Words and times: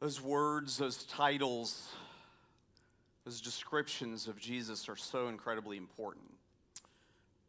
Those 0.00 0.18
words, 0.22 0.78
those 0.78 1.04
titles, 1.04 1.86
those 3.26 3.42
descriptions 3.42 4.28
of 4.28 4.38
Jesus 4.40 4.88
are 4.88 4.96
so 4.96 5.28
incredibly 5.28 5.76
important. 5.76 6.24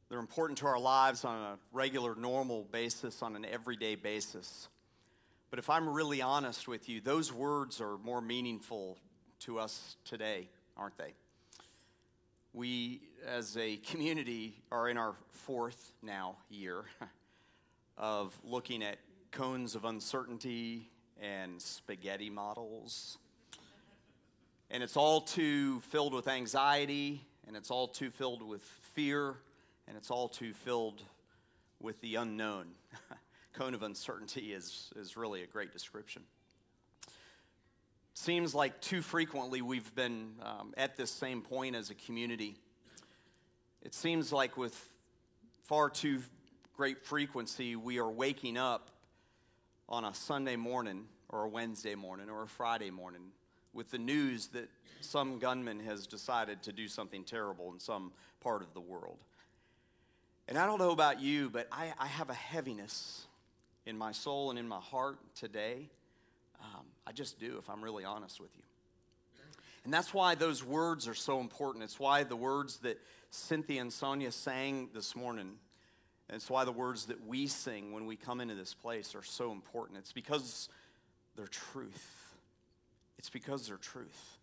They're 0.10 0.20
important 0.20 0.60
to 0.60 0.66
our 0.66 0.80
lives 0.80 1.24
on 1.24 1.40
a 1.40 1.58
regular, 1.72 2.14
normal 2.14 2.68
basis, 2.70 3.22
on 3.22 3.38
an 3.38 3.46
everyday 3.46 3.96
basis. 3.96 4.68
But 5.50 5.60
if 5.60 5.70
I'm 5.70 5.88
really 5.88 6.22
honest 6.22 6.68
with 6.68 6.90
you, 6.90 7.00
those 7.00 7.32
words 7.32 7.80
are 7.80 7.98
more 8.00 8.20
meaningful 8.20 8.98
to 9.42 9.58
us 9.58 9.96
today, 10.04 10.50
aren't 10.76 10.98
they? 10.98 11.14
We, 12.52 13.00
as 13.26 13.56
a 13.56 13.78
community, 13.78 14.62
are 14.74 14.90
in 14.90 14.98
our 14.98 15.16
fourth 15.30 15.94
now 16.04 16.36
year 16.50 16.84
of 17.98 18.38
looking 18.44 18.84
at 18.84 18.98
cones 19.32 19.76
of 19.76 19.86
uncertainty 19.86 20.90
and 21.22 21.62
spaghetti 21.62 22.30
models. 22.30 23.18
And 24.70 24.82
it's 24.82 24.98
all 24.98 25.22
too 25.22 25.80
filled 25.82 26.14
with 26.14 26.28
anxiety, 26.28 27.22
and 27.48 27.56
it's 27.56 27.70
all 27.70 27.88
too 27.88 28.10
filled 28.10 28.42
with 28.42 28.62
fear, 28.94 29.36
and 29.88 29.96
it's 29.96 30.10
all 30.10 30.28
too 30.28 30.54
filled 30.54 31.02
with 31.80 32.00
the 32.02 32.16
unknown. 32.16 32.68
Cone 33.54 33.74
of 33.74 33.84
uncertainty 33.84 34.54
is, 34.54 34.92
is 34.96 35.18
really 35.18 35.44
a 35.44 35.48
great 35.48 35.72
description. 35.72 36.24
Seems 38.14 38.56
like 38.56 38.80
too 38.82 39.02
frequently 39.02 39.62
we've 39.62 39.94
been 39.96 40.34
um, 40.44 40.74
at 40.78 40.96
this 40.96 41.12
same 41.12 41.42
point 41.42 41.76
as 41.76 41.90
a 41.90 41.96
community. 41.96 42.56
It 43.82 43.94
seems 43.94 44.32
like 44.32 44.58
with 44.58 44.78
far 45.64 45.90
too 45.90 46.22
great 46.76 47.04
frequency 47.06 47.76
we 47.76 48.00
are 48.00 48.10
waking 48.10 48.58
up 48.58 48.90
on 49.92 50.06
a 50.06 50.14
Sunday 50.14 50.56
morning 50.56 51.04
or 51.28 51.44
a 51.44 51.50
Wednesday 51.50 51.96
morning 51.96 52.30
or 52.30 52.44
a 52.44 52.48
Friday 52.48 52.90
morning 52.90 53.24
with 53.74 53.92
the 53.92 53.98
news 53.98 54.48
that 54.48 54.70
some 55.02 55.38
gunman 55.38 55.82
has 55.82 56.08
decided 56.08 56.64
to 56.64 56.72
do 56.72 56.88
something 56.88 57.26
terrible 57.26 57.74
in 57.74 57.80
some 57.80 58.14
part 58.40 58.62
of 58.62 58.74
the 58.74 58.80
world. 58.80 59.18
And 60.48 60.58
I 60.58 60.66
don't 60.66 60.80
know 60.80 60.92
about 60.92 61.20
you, 61.20 61.50
but 61.50 61.68
I, 61.74 61.92
I 62.00 62.08
have 62.08 62.30
a 62.30 62.34
heaviness 62.34 63.28
in 63.86 63.98
my 63.98 64.14
soul 64.14 64.50
and 64.50 64.58
in 64.58 64.68
my 64.68 64.80
heart 64.80 65.18
today. 65.36 65.90
Um, 66.62 66.86
I 67.06 67.12
just 67.12 67.38
do, 67.38 67.58
if 67.60 67.70
I'm 67.70 67.84
really 67.84 68.06
honest 68.06 68.40
with 68.40 68.52
you. 68.56 68.64
And 69.84 69.94
that's 69.94 70.14
why 70.14 70.36
those 70.36 70.64
words 70.64 71.08
are 71.10 71.14
so 71.14 71.42
important. 71.42 71.84
It's 71.84 72.00
why 72.00 72.24
the 72.24 72.36
words 72.36 72.78
that 72.80 72.98
Cynthia 73.30 73.82
and 73.82 73.92
Sonia 73.92 74.32
sang 74.32 74.90
this 74.94 75.18
morning 75.18 75.56
it's 76.36 76.50
why 76.50 76.64
the 76.66 76.72
words 76.72 77.08
that 77.08 77.26
we 77.28 77.48
sing 77.48 77.92
when 77.92 78.06
we 78.06 78.16
come 78.16 78.40
into 78.40 78.56
this 78.56 78.74
place 78.74 79.16
are 79.16 79.24
so 79.24 79.52
important. 79.52 80.00
It's 80.00 80.14
because 80.14 80.70
they're 81.36 81.48
truth. 81.48 82.36
It's 83.18 83.30
because 83.30 83.68
they're 83.68 83.78
truth. 83.78 84.38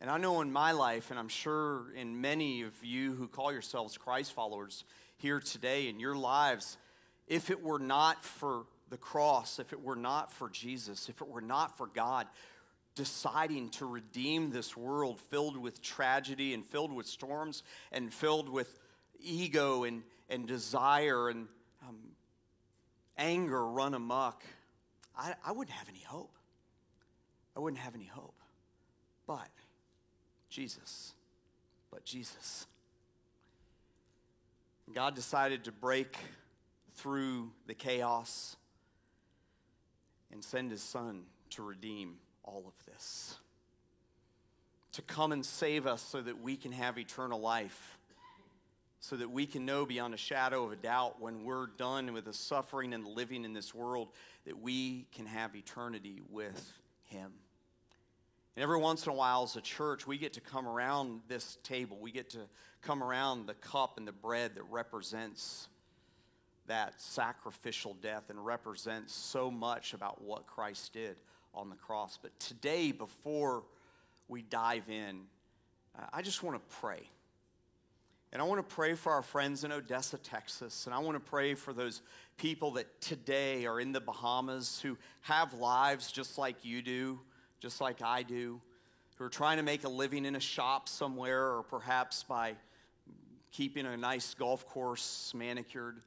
And 0.00 0.10
I 0.10 0.18
know 0.18 0.40
in 0.40 0.52
my 0.52 0.72
life, 0.72 1.10
and 1.10 1.18
I'm 1.18 1.28
sure 1.28 1.92
in 1.94 2.20
many 2.20 2.62
of 2.62 2.72
you 2.82 3.12
who 3.14 3.28
call 3.28 3.52
yourselves 3.52 3.96
Christ 3.96 4.32
followers 4.32 4.84
here 5.16 5.38
today 5.38 5.88
in 5.88 6.00
your 6.00 6.16
lives, 6.16 6.76
if 7.28 7.50
it 7.50 7.62
were 7.62 7.78
not 7.78 8.24
for 8.24 8.64
the 8.90 8.96
cross, 8.96 9.58
if 9.58 9.72
it 9.72 9.80
were 9.80 9.94
not 9.94 10.32
for 10.32 10.48
Jesus, 10.50 11.08
if 11.08 11.20
it 11.20 11.28
were 11.28 11.40
not 11.40 11.78
for 11.78 11.86
God 11.86 12.26
deciding 12.94 13.70
to 13.70 13.86
redeem 13.86 14.50
this 14.50 14.76
world 14.76 15.20
filled 15.20 15.56
with 15.56 15.80
tragedy 15.80 16.52
and 16.52 16.66
filled 16.66 16.92
with 16.92 17.06
storms 17.06 17.62
and 17.90 18.12
filled 18.12 18.48
with 18.48 18.78
ego 19.20 19.84
and, 19.84 20.02
and 20.32 20.46
desire 20.46 21.28
and 21.28 21.46
um, 21.86 21.98
anger 23.18 23.64
run 23.64 23.94
amok, 23.94 24.42
I, 25.16 25.34
I 25.44 25.52
wouldn't 25.52 25.76
have 25.76 25.88
any 25.88 26.02
hope. 26.06 26.34
I 27.54 27.60
wouldn't 27.60 27.82
have 27.82 27.94
any 27.94 28.06
hope. 28.06 28.34
But 29.26 29.48
Jesus, 30.48 31.12
but 31.90 32.04
Jesus. 32.04 32.66
God 34.92 35.14
decided 35.14 35.64
to 35.64 35.72
break 35.72 36.16
through 36.96 37.50
the 37.66 37.74
chaos 37.74 38.56
and 40.30 40.42
send 40.42 40.70
his 40.70 40.82
son 40.82 41.24
to 41.50 41.62
redeem 41.62 42.16
all 42.42 42.64
of 42.66 42.92
this. 42.92 43.36
To 44.92 45.02
come 45.02 45.32
and 45.32 45.44
save 45.44 45.86
us 45.86 46.02
so 46.02 46.20
that 46.20 46.42
we 46.42 46.56
can 46.56 46.72
have 46.72 46.98
eternal 46.98 47.40
life 47.40 47.98
so 49.02 49.16
that 49.16 49.28
we 49.28 49.46
can 49.46 49.66
know 49.66 49.84
beyond 49.84 50.14
a 50.14 50.16
shadow 50.16 50.64
of 50.64 50.70
a 50.70 50.76
doubt 50.76 51.20
when 51.20 51.42
we're 51.42 51.66
done 51.66 52.12
with 52.12 52.24
the 52.24 52.32
suffering 52.32 52.94
and 52.94 53.04
living 53.04 53.44
in 53.44 53.52
this 53.52 53.74
world 53.74 54.06
that 54.46 54.56
we 54.62 55.06
can 55.12 55.26
have 55.26 55.56
eternity 55.56 56.22
with 56.30 56.72
Him. 57.06 57.32
And 58.54 58.62
every 58.62 58.78
once 58.78 59.04
in 59.04 59.10
a 59.10 59.14
while, 59.14 59.42
as 59.42 59.56
a 59.56 59.60
church, 59.60 60.06
we 60.06 60.18
get 60.18 60.34
to 60.34 60.40
come 60.40 60.68
around 60.68 61.20
this 61.26 61.58
table. 61.64 61.98
We 62.00 62.12
get 62.12 62.30
to 62.30 62.46
come 62.80 63.02
around 63.02 63.46
the 63.46 63.54
cup 63.54 63.98
and 63.98 64.06
the 64.06 64.12
bread 64.12 64.54
that 64.54 64.62
represents 64.70 65.66
that 66.68 67.00
sacrificial 67.00 67.94
death 67.94 68.30
and 68.30 68.46
represents 68.46 69.12
so 69.12 69.50
much 69.50 69.94
about 69.94 70.22
what 70.22 70.46
Christ 70.46 70.92
did 70.92 71.16
on 71.52 71.70
the 71.70 71.76
cross. 71.76 72.20
But 72.22 72.38
today, 72.38 72.92
before 72.92 73.64
we 74.28 74.42
dive 74.42 74.88
in, 74.88 75.22
uh, 75.98 76.04
I 76.12 76.22
just 76.22 76.44
want 76.44 76.56
to 76.56 76.76
pray. 76.76 77.02
And 78.32 78.40
I 78.40 78.46
want 78.46 78.66
to 78.66 78.74
pray 78.74 78.94
for 78.94 79.12
our 79.12 79.22
friends 79.22 79.62
in 79.62 79.72
Odessa, 79.72 80.16
Texas. 80.16 80.86
And 80.86 80.94
I 80.94 80.98
want 81.00 81.16
to 81.22 81.30
pray 81.30 81.54
for 81.54 81.74
those 81.74 82.00
people 82.38 82.72
that 82.72 83.00
today 83.02 83.66
are 83.66 83.78
in 83.78 83.92
the 83.92 84.00
Bahamas 84.00 84.80
who 84.80 84.96
have 85.20 85.52
lives 85.54 86.10
just 86.10 86.38
like 86.38 86.64
you 86.64 86.80
do, 86.80 87.20
just 87.60 87.80
like 87.80 88.00
I 88.02 88.22
do, 88.22 88.58
who 89.16 89.24
are 89.24 89.28
trying 89.28 89.58
to 89.58 89.62
make 89.62 89.84
a 89.84 89.88
living 89.88 90.24
in 90.24 90.34
a 90.34 90.40
shop 90.40 90.88
somewhere 90.88 91.56
or 91.56 91.62
perhaps 91.62 92.22
by 92.22 92.54
keeping 93.50 93.84
a 93.84 93.98
nice 93.98 94.32
golf 94.32 94.66
course 94.66 95.32
manicured. 95.36 96.00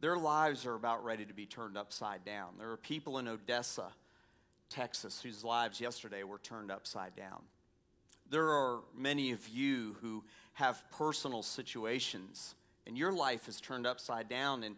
Their 0.00 0.16
lives 0.16 0.66
are 0.66 0.74
about 0.74 1.04
ready 1.04 1.24
to 1.24 1.34
be 1.34 1.46
turned 1.46 1.76
upside 1.76 2.24
down. 2.24 2.54
There 2.58 2.70
are 2.72 2.76
people 2.76 3.18
in 3.18 3.28
Odessa, 3.28 3.92
Texas, 4.68 5.20
whose 5.22 5.44
lives 5.44 5.80
yesterday 5.80 6.24
were 6.24 6.38
turned 6.38 6.72
upside 6.72 7.14
down. 7.14 7.42
There 8.30 8.48
are 8.48 8.80
many 8.94 9.32
of 9.32 9.48
you 9.48 9.96
who 10.02 10.24
have 10.54 10.82
personal 10.90 11.42
situations, 11.42 12.54
and 12.86 12.96
your 12.96 13.12
life 13.12 13.48
is 13.48 13.60
turned 13.60 13.86
upside 13.86 14.28
down, 14.28 14.64
and 14.64 14.76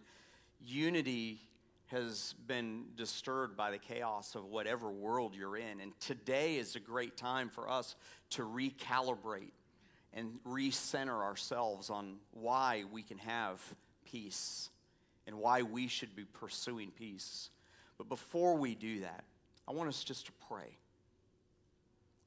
unity 0.61 1.41
has 1.87 2.35
been 2.47 2.85
disturbed 2.97 3.57
by 3.57 3.73
the 3.73 3.79
chaos 3.79 4.37
of 4.37 4.45
whatever 4.45 4.91
world 4.91 5.35
you're 5.35 5.57
in. 5.57 5.81
And 5.81 5.99
today 5.99 6.57
is 6.57 6.77
a 6.77 6.81
great 6.81 7.17
time 7.17 7.49
for 7.49 7.69
us 7.69 7.97
to 8.31 8.43
recalibrate 8.43 9.51
and 10.13 10.39
recenter 10.47 11.21
ourselves 11.21 11.91
on 11.91 12.17
why 12.33 12.85
we 12.93 13.03
can 13.03 13.19
have 13.19 13.61
peace 14.05 14.71
and 15.27 15.37
why 15.37 15.63
we 15.63 15.89
should 15.89 16.15
be 16.15 16.25
pursuing 16.25 16.91
peace. 16.93 17.51
But 17.99 18.09
before 18.09 18.57
we 18.57 18.75
do 18.77 19.01
that, 19.01 19.25
I 19.67 19.73
want 19.73 19.89
us 19.89 20.05
just 20.05 20.27
to 20.27 20.33
pray. 20.49 20.79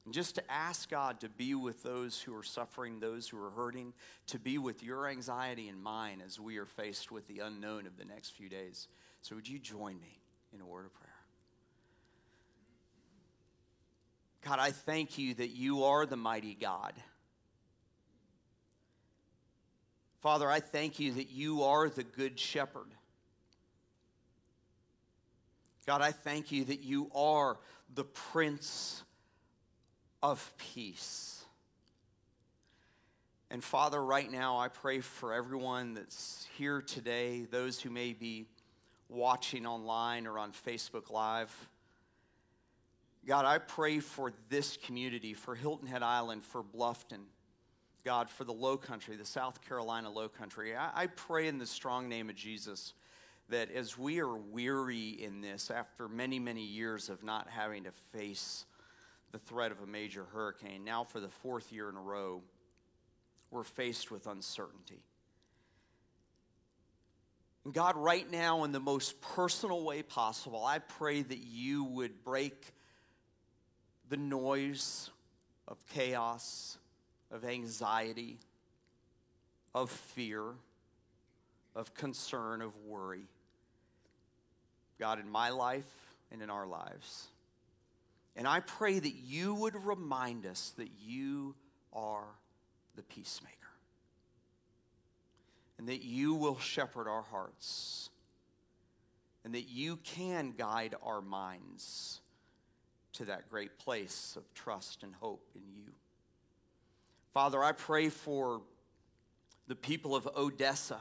And 0.04 0.12
just 0.12 0.34
to 0.34 0.50
ask 0.50 0.90
God 0.90 1.20
to 1.20 1.28
be 1.28 1.54
with 1.54 1.82
those 1.82 2.20
who 2.20 2.36
are 2.36 2.42
suffering, 2.42 3.00
those 3.00 3.28
who 3.28 3.42
are 3.42 3.50
hurting, 3.50 3.94
to 4.26 4.38
be 4.38 4.58
with 4.58 4.82
your 4.82 5.08
anxiety 5.08 5.68
and 5.68 5.82
mine 5.82 6.22
as 6.24 6.38
we 6.38 6.58
are 6.58 6.66
faced 6.66 7.10
with 7.10 7.26
the 7.26 7.38
unknown 7.38 7.86
of 7.86 7.96
the 7.96 8.04
next 8.04 8.30
few 8.30 8.48
days. 8.48 8.88
So, 9.22 9.34
would 9.34 9.48
you 9.48 9.58
join 9.58 9.98
me 10.00 10.20
in 10.52 10.60
a 10.60 10.66
word 10.66 10.84
of 10.84 10.92
prayer? 10.92 11.10
God, 14.42 14.58
I 14.58 14.72
thank 14.72 15.16
you 15.16 15.32
that 15.34 15.50
you 15.50 15.84
are 15.84 16.04
the 16.04 16.18
mighty 16.18 16.54
God. 16.54 16.92
Father, 20.20 20.50
I 20.50 20.60
thank 20.60 20.98
you 20.98 21.12
that 21.12 21.30
you 21.30 21.62
are 21.62 21.88
the 21.88 22.04
good 22.04 22.38
shepherd. 22.38 22.88
God, 25.86 26.02
I 26.02 26.12
thank 26.12 26.52
you 26.52 26.64
that 26.64 26.82
you 26.82 27.10
are 27.14 27.58
the 27.94 28.04
Prince 28.04 29.02
of 30.24 30.54
peace. 30.56 31.44
And 33.50 33.62
Father, 33.62 34.02
right 34.02 34.32
now, 34.32 34.56
I 34.56 34.68
pray 34.68 35.00
for 35.00 35.34
everyone 35.34 35.92
that's 35.92 36.46
here 36.56 36.80
today, 36.80 37.46
those 37.50 37.78
who 37.78 37.90
may 37.90 38.14
be 38.14 38.46
watching 39.10 39.66
online 39.66 40.26
or 40.26 40.38
on 40.38 40.52
Facebook 40.52 41.10
Live. 41.10 41.54
God, 43.26 43.44
I 43.44 43.58
pray 43.58 44.00
for 44.00 44.32
this 44.48 44.78
community, 44.78 45.34
for 45.34 45.54
Hilton 45.54 45.88
Head 45.88 46.02
Island, 46.02 46.42
for 46.42 46.62
Bluffton. 46.62 47.24
God, 48.02 48.30
for 48.30 48.44
the 48.44 48.52
low 48.52 48.78
country, 48.78 49.16
the 49.16 49.26
South 49.26 49.60
Carolina 49.68 50.10
low 50.10 50.30
country. 50.30 50.74
I, 50.74 51.02
I 51.02 51.06
pray 51.08 51.48
in 51.48 51.58
the 51.58 51.66
strong 51.66 52.08
name 52.08 52.30
of 52.30 52.34
Jesus 52.34 52.94
that 53.50 53.70
as 53.70 53.98
we 53.98 54.20
are 54.20 54.34
weary 54.34 55.10
in 55.10 55.42
this, 55.42 55.70
after 55.70 56.08
many, 56.08 56.38
many 56.38 56.64
years 56.64 57.10
of 57.10 57.22
not 57.22 57.46
having 57.50 57.84
to 57.84 57.92
face 57.92 58.64
the 59.34 59.40
threat 59.40 59.72
of 59.72 59.80
a 59.82 59.86
major 59.86 60.24
hurricane. 60.32 60.84
Now, 60.84 61.02
for 61.02 61.18
the 61.18 61.28
fourth 61.28 61.72
year 61.72 61.88
in 61.88 61.96
a 61.96 62.00
row, 62.00 62.40
we're 63.50 63.64
faced 63.64 64.12
with 64.12 64.28
uncertainty. 64.28 65.02
And 67.64 67.74
God, 67.74 67.96
right 67.96 68.30
now, 68.30 68.62
in 68.62 68.70
the 68.70 68.78
most 68.78 69.20
personal 69.20 69.82
way 69.82 70.04
possible, 70.04 70.64
I 70.64 70.78
pray 70.78 71.22
that 71.22 71.38
you 71.38 71.82
would 71.82 72.22
break 72.22 72.74
the 74.08 74.16
noise 74.16 75.10
of 75.66 75.78
chaos, 75.92 76.78
of 77.32 77.44
anxiety, 77.44 78.38
of 79.74 79.90
fear, 79.90 80.44
of 81.74 81.92
concern, 81.94 82.62
of 82.62 82.70
worry. 82.86 83.26
God, 85.00 85.18
in 85.18 85.28
my 85.28 85.48
life 85.48 85.90
and 86.30 86.40
in 86.40 86.50
our 86.50 86.68
lives. 86.68 87.26
And 88.36 88.48
I 88.48 88.60
pray 88.60 88.98
that 88.98 89.14
you 89.14 89.54
would 89.54 89.76
remind 89.76 90.46
us 90.46 90.72
that 90.76 90.90
you 91.04 91.54
are 91.92 92.26
the 92.96 93.02
peacemaker 93.02 93.54
and 95.78 95.88
that 95.88 96.02
you 96.02 96.34
will 96.34 96.58
shepherd 96.58 97.08
our 97.08 97.22
hearts 97.22 98.10
and 99.44 99.54
that 99.54 99.68
you 99.68 99.96
can 99.98 100.52
guide 100.56 100.94
our 101.04 101.20
minds 101.20 102.20
to 103.12 103.26
that 103.26 103.48
great 103.48 103.78
place 103.78 104.34
of 104.36 104.52
trust 104.54 105.02
and 105.02 105.14
hope 105.14 105.46
in 105.54 105.62
you. 105.72 105.92
Father, 107.32 107.62
I 107.62 107.72
pray 107.72 108.08
for 108.08 108.62
the 109.66 109.76
people 109.76 110.14
of 110.16 110.28
Odessa. 110.36 111.00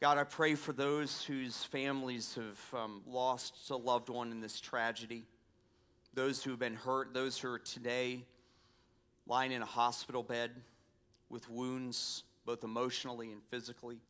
God, 0.00 0.18
I 0.18 0.24
pray 0.24 0.54
for 0.54 0.72
those 0.72 1.24
whose 1.24 1.64
families 1.64 2.36
have 2.36 2.80
um, 2.80 3.02
lost 3.06 3.70
a 3.70 3.76
loved 3.76 4.08
one 4.08 4.30
in 4.30 4.40
this 4.40 4.60
tragedy, 4.60 5.26
those 6.18 6.42
who 6.42 6.50
have 6.50 6.58
been 6.58 6.74
hurt, 6.74 7.14
those 7.14 7.38
who 7.38 7.48
are 7.48 7.60
today 7.60 8.24
lying 9.28 9.52
in 9.52 9.62
a 9.62 9.66
hospital 9.66 10.24
bed 10.24 10.50
with 11.30 11.48
wounds, 11.48 12.24
both 12.44 12.64
emotionally 12.64 13.30
and 13.30 13.40
physically. 13.50 14.00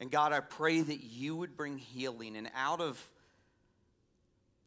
And 0.00 0.10
God, 0.10 0.32
I 0.32 0.40
pray 0.40 0.80
that 0.80 1.04
you 1.04 1.36
would 1.36 1.54
bring 1.54 1.76
healing 1.76 2.34
and 2.34 2.50
out 2.56 2.80
of 2.80 2.98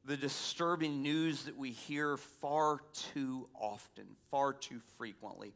the 0.06 0.16
disturbing 0.16 1.02
news 1.02 1.46
that 1.46 1.58
we 1.58 1.72
hear 1.72 2.18
far 2.18 2.82
too 3.16 3.50
often, 3.60 4.06
far 4.30 4.54
too 4.54 4.82
frequently. 5.00 5.56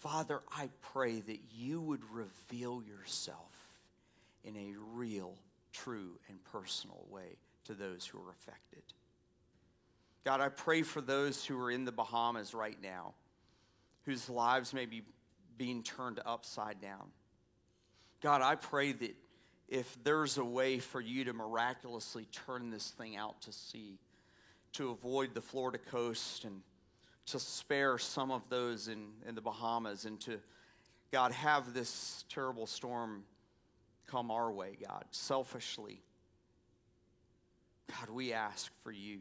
Father, 0.00 0.42
I 0.54 0.68
pray 0.92 1.20
that 1.20 1.38
you 1.56 1.80
would 1.80 2.02
reveal 2.12 2.82
yourself 2.82 3.56
in 4.44 4.58
a 4.58 4.74
real, 4.92 5.38
true, 5.72 6.18
and 6.28 6.44
personal 6.44 7.02
way 7.08 7.38
to 7.64 7.72
those 7.72 8.04
who 8.04 8.18
are 8.18 8.30
affected. 8.30 8.82
God, 10.26 10.40
I 10.40 10.48
pray 10.48 10.82
for 10.82 11.00
those 11.00 11.44
who 11.44 11.56
are 11.62 11.70
in 11.70 11.84
the 11.84 11.92
Bahamas 11.92 12.52
right 12.52 12.76
now, 12.82 13.14
whose 14.06 14.28
lives 14.28 14.74
may 14.74 14.84
be 14.84 15.02
being 15.56 15.84
turned 15.84 16.18
upside 16.26 16.80
down. 16.80 17.12
God, 18.20 18.42
I 18.42 18.56
pray 18.56 18.90
that 18.90 19.14
if 19.68 19.96
there's 20.02 20.36
a 20.36 20.44
way 20.44 20.80
for 20.80 21.00
you 21.00 21.22
to 21.26 21.32
miraculously 21.32 22.26
turn 22.44 22.70
this 22.70 22.90
thing 22.90 23.14
out 23.14 23.40
to 23.42 23.52
sea, 23.52 24.00
to 24.72 24.90
avoid 24.90 25.32
the 25.32 25.40
Florida 25.40 25.78
coast 25.78 26.44
and 26.44 26.60
to 27.26 27.38
spare 27.38 27.96
some 27.96 28.32
of 28.32 28.42
those 28.48 28.88
in, 28.88 29.06
in 29.28 29.36
the 29.36 29.40
Bahamas 29.40 30.06
and 30.06 30.18
to, 30.22 30.40
God, 31.12 31.30
have 31.30 31.72
this 31.72 32.24
terrible 32.28 32.66
storm 32.66 33.22
come 34.08 34.32
our 34.32 34.50
way, 34.50 34.76
God, 34.84 35.04
selfishly. 35.12 36.02
God, 37.96 38.10
we 38.10 38.32
ask 38.32 38.72
for 38.82 38.90
you 38.90 39.20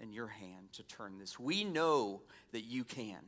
and 0.00 0.12
your 0.12 0.28
hand 0.28 0.72
to 0.74 0.82
turn 0.84 1.18
this. 1.18 1.38
We 1.38 1.64
know 1.64 2.22
that 2.52 2.62
you 2.62 2.84
can. 2.84 3.18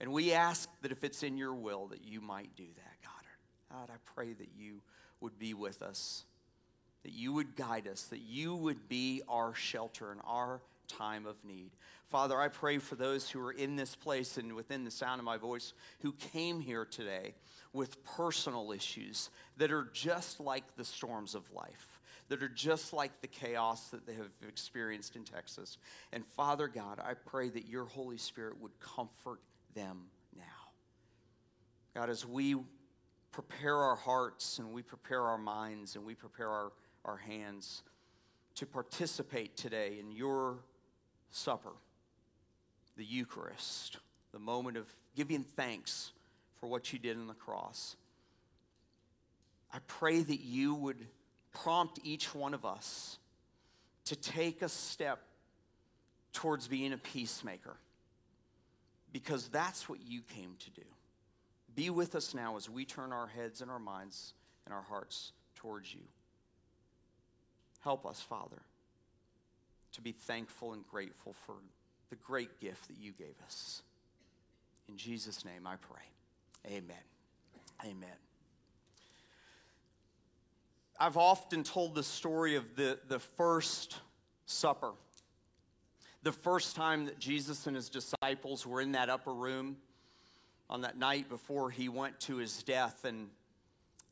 And 0.00 0.12
we 0.12 0.32
ask 0.32 0.68
that 0.82 0.92
if 0.92 1.04
it's 1.04 1.22
in 1.22 1.38
your 1.38 1.54
will, 1.54 1.86
that 1.88 2.04
you 2.04 2.20
might 2.20 2.54
do 2.56 2.66
that, 2.76 2.96
God. 3.02 3.78
God, 3.78 3.90
I 3.90 3.98
pray 4.14 4.32
that 4.34 4.50
you 4.56 4.82
would 5.20 5.38
be 5.38 5.54
with 5.54 5.82
us, 5.82 6.24
that 7.02 7.12
you 7.12 7.32
would 7.32 7.56
guide 7.56 7.88
us, 7.88 8.02
that 8.04 8.20
you 8.20 8.54
would 8.54 8.88
be 8.88 9.22
our 9.28 9.54
shelter 9.54 10.12
in 10.12 10.18
our 10.20 10.60
time 10.88 11.26
of 11.26 11.36
need. 11.44 11.70
Father, 12.08 12.40
I 12.40 12.48
pray 12.48 12.78
for 12.78 12.94
those 12.94 13.28
who 13.28 13.40
are 13.44 13.52
in 13.52 13.76
this 13.76 13.96
place 13.96 14.36
and 14.36 14.52
within 14.54 14.84
the 14.84 14.90
sound 14.90 15.18
of 15.18 15.24
my 15.24 15.36
voice 15.36 15.72
who 16.00 16.12
came 16.12 16.60
here 16.60 16.84
today 16.84 17.34
with 17.72 18.04
personal 18.04 18.70
issues 18.72 19.30
that 19.56 19.72
are 19.72 19.88
just 19.92 20.38
like 20.38 20.76
the 20.76 20.84
storms 20.84 21.34
of 21.34 21.50
life, 21.52 21.95
that 22.28 22.42
are 22.42 22.48
just 22.48 22.92
like 22.92 23.20
the 23.20 23.26
chaos 23.26 23.88
that 23.90 24.06
they 24.06 24.14
have 24.14 24.30
experienced 24.48 25.16
in 25.16 25.24
Texas. 25.24 25.78
And 26.12 26.24
Father 26.36 26.68
God, 26.68 27.00
I 27.02 27.14
pray 27.14 27.48
that 27.50 27.66
your 27.66 27.84
Holy 27.84 28.18
Spirit 28.18 28.60
would 28.60 28.78
comfort 28.80 29.40
them 29.74 30.06
now. 30.36 30.42
God, 31.94 32.10
as 32.10 32.26
we 32.26 32.56
prepare 33.30 33.76
our 33.76 33.96
hearts 33.96 34.58
and 34.58 34.72
we 34.72 34.82
prepare 34.82 35.22
our 35.22 35.38
minds 35.38 35.94
and 35.94 36.04
we 36.04 36.14
prepare 36.14 36.48
our, 36.48 36.72
our 37.04 37.16
hands 37.16 37.82
to 38.56 38.66
participate 38.66 39.56
today 39.56 39.98
in 40.00 40.10
your 40.10 40.56
supper, 41.30 41.72
the 42.96 43.04
Eucharist, 43.04 43.98
the 44.32 44.38
moment 44.38 44.76
of 44.76 44.86
giving 45.14 45.44
thanks 45.44 46.12
for 46.58 46.66
what 46.66 46.92
you 46.92 46.98
did 46.98 47.16
on 47.16 47.26
the 47.26 47.34
cross. 47.34 47.96
I 49.72 49.78
pray 49.86 50.22
that 50.22 50.40
you 50.40 50.74
would 50.74 51.06
prompt 51.66 51.98
each 52.04 52.32
one 52.32 52.54
of 52.54 52.64
us 52.64 53.18
to 54.04 54.14
take 54.14 54.62
a 54.62 54.68
step 54.68 55.18
towards 56.32 56.68
being 56.68 56.92
a 56.92 56.96
peacemaker 56.96 57.74
because 59.12 59.48
that's 59.48 59.88
what 59.88 59.98
you 60.06 60.20
came 60.36 60.54
to 60.60 60.70
do. 60.70 60.86
Be 61.74 61.90
with 61.90 62.14
us 62.14 62.34
now 62.34 62.56
as 62.56 62.70
we 62.70 62.84
turn 62.84 63.12
our 63.12 63.26
heads 63.26 63.62
and 63.62 63.68
our 63.68 63.80
minds 63.80 64.32
and 64.64 64.72
our 64.72 64.82
hearts 64.82 65.32
towards 65.56 65.92
you. 65.92 66.02
Help 67.80 68.06
us, 68.06 68.20
Father, 68.20 68.62
to 69.94 70.00
be 70.00 70.12
thankful 70.12 70.72
and 70.72 70.86
grateful 70.86 71.34
for 71.46 71.56
the 72.10 72.16
great 72.16 72.60
gift 72.60 72.86
that 72.86 72.96
you 72.96 73.10
gave 73.10 73.34
us. 73.44 73.82
In 74.88 74.96
Jesus' 74.96 75.44
name 75.44 75.66
I 75.66 75.74
pray. 75.74 76.76
Amen. 76.76 76.96
Amen. 77.84 78.25
I've 80.98 81.18
often 81.18 81.62
told 81.62 81.94
the 81.94 82.02
story 82.02 82.56
of 82.56 82.74
the, 82.74 82.98
the 83.08 83.18
first 83.18 83.96
supper. 84.46 84.92
The 86.22 86.32
first 86.32 86.74
time 86.74 87.04
that 87.04 87.18
Jesus 87.18 87.66
and 87.66 87.76
his 87.76 87.90
disciples 87.90 88.66
were 88.66 88.80
in 88.80 88.92
that 88.92 89.10
upper 89.10 89.34
room 89.34 89.76
on 90.70 90.80
that 90.80 90.96
night 90.98 91.28
before 91.28 91.70
he 91.70 91.88
went 91.88 92.18
to 92.20 92.36
his 92.36 92.62
death, 92.62 93.04
and 93.04 93.28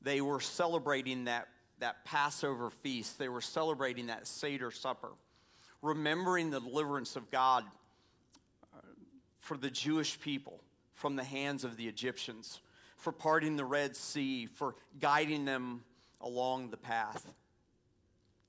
they 0.03 0.21
were 0.21 0.41
celebrating 0.41 1.25
that, 1.25 1.49
that 1.81 2.05
Passover 2.05 2.69
feast. 2.69 3.19
They 3.19 3.31
were 3.31 3.41
celebrating 3.41 4.07
that 4.09 4.27
Seder 4.27 4.71
supper, 4.71 5.11
remembering 5.81 6.51
the 6.51 6.61
deliverance 6.61 7.17
of 7.17 7.31
God 7.31 7.65
uh, 8.75 8.81
for 9.41 9.57
the 9.57 9.71
Jewish 9.71 10.21
people 10.21 10.61
from 10.93 11.17
the 11.17 11.25
hands 11.25 11.65
of 11.65 11.79
the 11.79 11.89
Egyptians, 11.89 12.61
for 12.99 13.11
parting 13.11 13.57
the 13.57 13.65
Red 13.65 13.97
Sea, 13.97 14.47
for 14.47 14.77
guiding 15.01 15.47
them 15.47 15.83
along 16.25 16.71
the 16.71 16.77
path. 16.77 17.33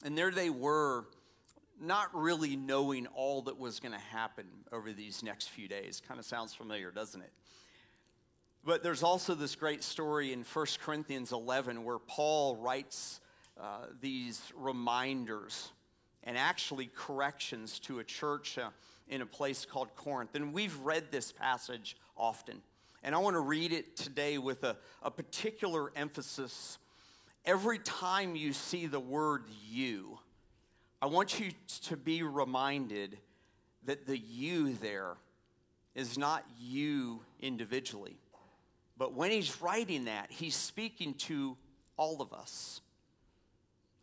And 0.03 0.17
there 0.17 0.31
they 0.31 0.49
were, 0.49 1.05
not 1.79 2.09
really 2.13 2.55
knowing 2.55 3.07
all 3.07 3.41
that 3.43 3.59
was 3.59 3.79
going 3.79 3.91
to 3.91 3.99
happen 3.99 4.45
over 4.71 4.93
these 4.93 5.23
next 5.23 5.49
few 5.49 5.67
days. 5.67 6.01
Kind 6.07 6.19
of 6.19 6.25
sounds 6.25 6.53
familiar, 6.53 6.91
doesn't 6.91 7.21
it? 7.21 7.31
But 8.63 8.81
there's 8.81 9.03
also 9.03 9.35
this 9.35 9.55
great 9.55 9.83
story 9.83 10.33
in 10.33 10.43
1 10.43 10.65
Corinthians 10.81 11.31
11 11.31 11.83
where 11.83 11.99
Paul 11.99 12.55
writes 12.55 13.19
uh, 13.59 13.87
these 14.01 14.41
reminders 14.55 15.71
and 16.23 16.37
actually 16.37 16.89
corrections 16.95 17.79
to 17.79 17.99
a 17.99 18.03
church 18.03 18.57
uh, 18.57 18.69
in 19.07 19.21
a 19.21 19.25
place 19.25 19.65
called 19.65 19.95
Corinth. 19.95 20.33
And 20.33 20.51
we've 20.51 20.75
read 20.79 21.11
this 21.11 21.31
passage 21.31 21.95
often. 22.17 22.61
And 23.03 23.13
I 23.13 23.19
want 23.19 23.35
to 23.35 23.41
read 23.41 23.71
it 23.71 23.95
today 23.95 24.39
with 24.39 24.63
a, 24.63 24.77
a 25.03 25.11
particular 25.11 25.91
emphasis. 25.95 26.79
Every 27.45 27.79
time 27.79 28.35
you 28.35 28.53
see 28.53 28.87
the 28.87 28.99
word 28.99 29.43
you, 29.69 30.19
I 31.01 31.05
want 31.05 31.39
you 31.39 31.51
to 31.83 31.97
be 31.97 32.23
reminded 32.23 33.17
that 33.85 34.07
the 34.07 34.17
you 34.17 34.73
there 34.73 35.15
is 35.93 36.17
not 36.17 36.43
you 36.59 37.21
individually 37.39 38.17
but 38.97 39.13
when 39.13 39.31
he's 39.31 39.61
writing 39.61 40.05
that, 40.05 40.27
he's 40.29 40.55
speaking 40.55 41.13
to 41.15 41.57
all 41.97 42.21
of 42.21 42.33
us. 42.33 42.81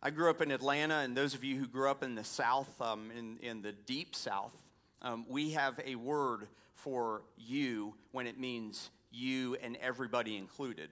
I 0.01 0.09
grew 0.09 0.29
up 0.29 0.41
in 0.41 0.51
Atlanta, 0.51 0.95
and 0.95 1.15
those 1.15 1.33
of 1.33 1.43
you 1.43 1.57
who 1.57 1.67
grew 1.67 1.89
up 1.89 2.03
in 2.03 2.15
the 2.15 2.23
South, 2.23 2.81
um, 2.81 3.09
in, 3.17 3.37
in 3.41 3.61
the 3.61 3.71
deep 3.71 4.15
South, 4.15 4.53
um, 5.01 5.25
we 5.27 5.51
have 5.51 5.79
a 5.85 5.95
word 5.95 6.47
for 6.75 7.23
you 7.37 7.93
when 8.11 8.27
it 8.27 8.39
means 8.39 8.89
you 9.11 9.55
and 9.63 9.77
everybody 9.77 10.37
included. 10.37 10.89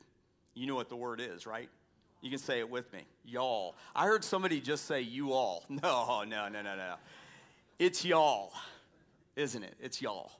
You 0.53 0.67
know 0.67 0.75
what 0.75 0.89
the 0.89 0.96
word 0.96 1.22
is, 1.22 1.46
right? 1.46 1.70
You 2.22 2.30
can 2.30 2.40
say 2.40 2.60
it 2.60 2.70
with 2.70 2.92
me. 2.94 3.01
Y'all. 3.25 3.75
I 3.96 4.06
heard 4.06 4.24
somebody 4.24 4.62
just 4.62 4.86
say 4.86 5.01
you 5.01 5.34
all. 5.34 5.66
No, 5.70 6.24
no, 6.24 6.48
no, 6.48 6.62
no, 6.62 6.75
no. 6.75 6.96
It's 7.80 8.06
y'all, 8.06 8.54
isn't 9.36 9.63
it? 9.63 9.74
It's 9.82 10.01
y'all. 10.01 10.32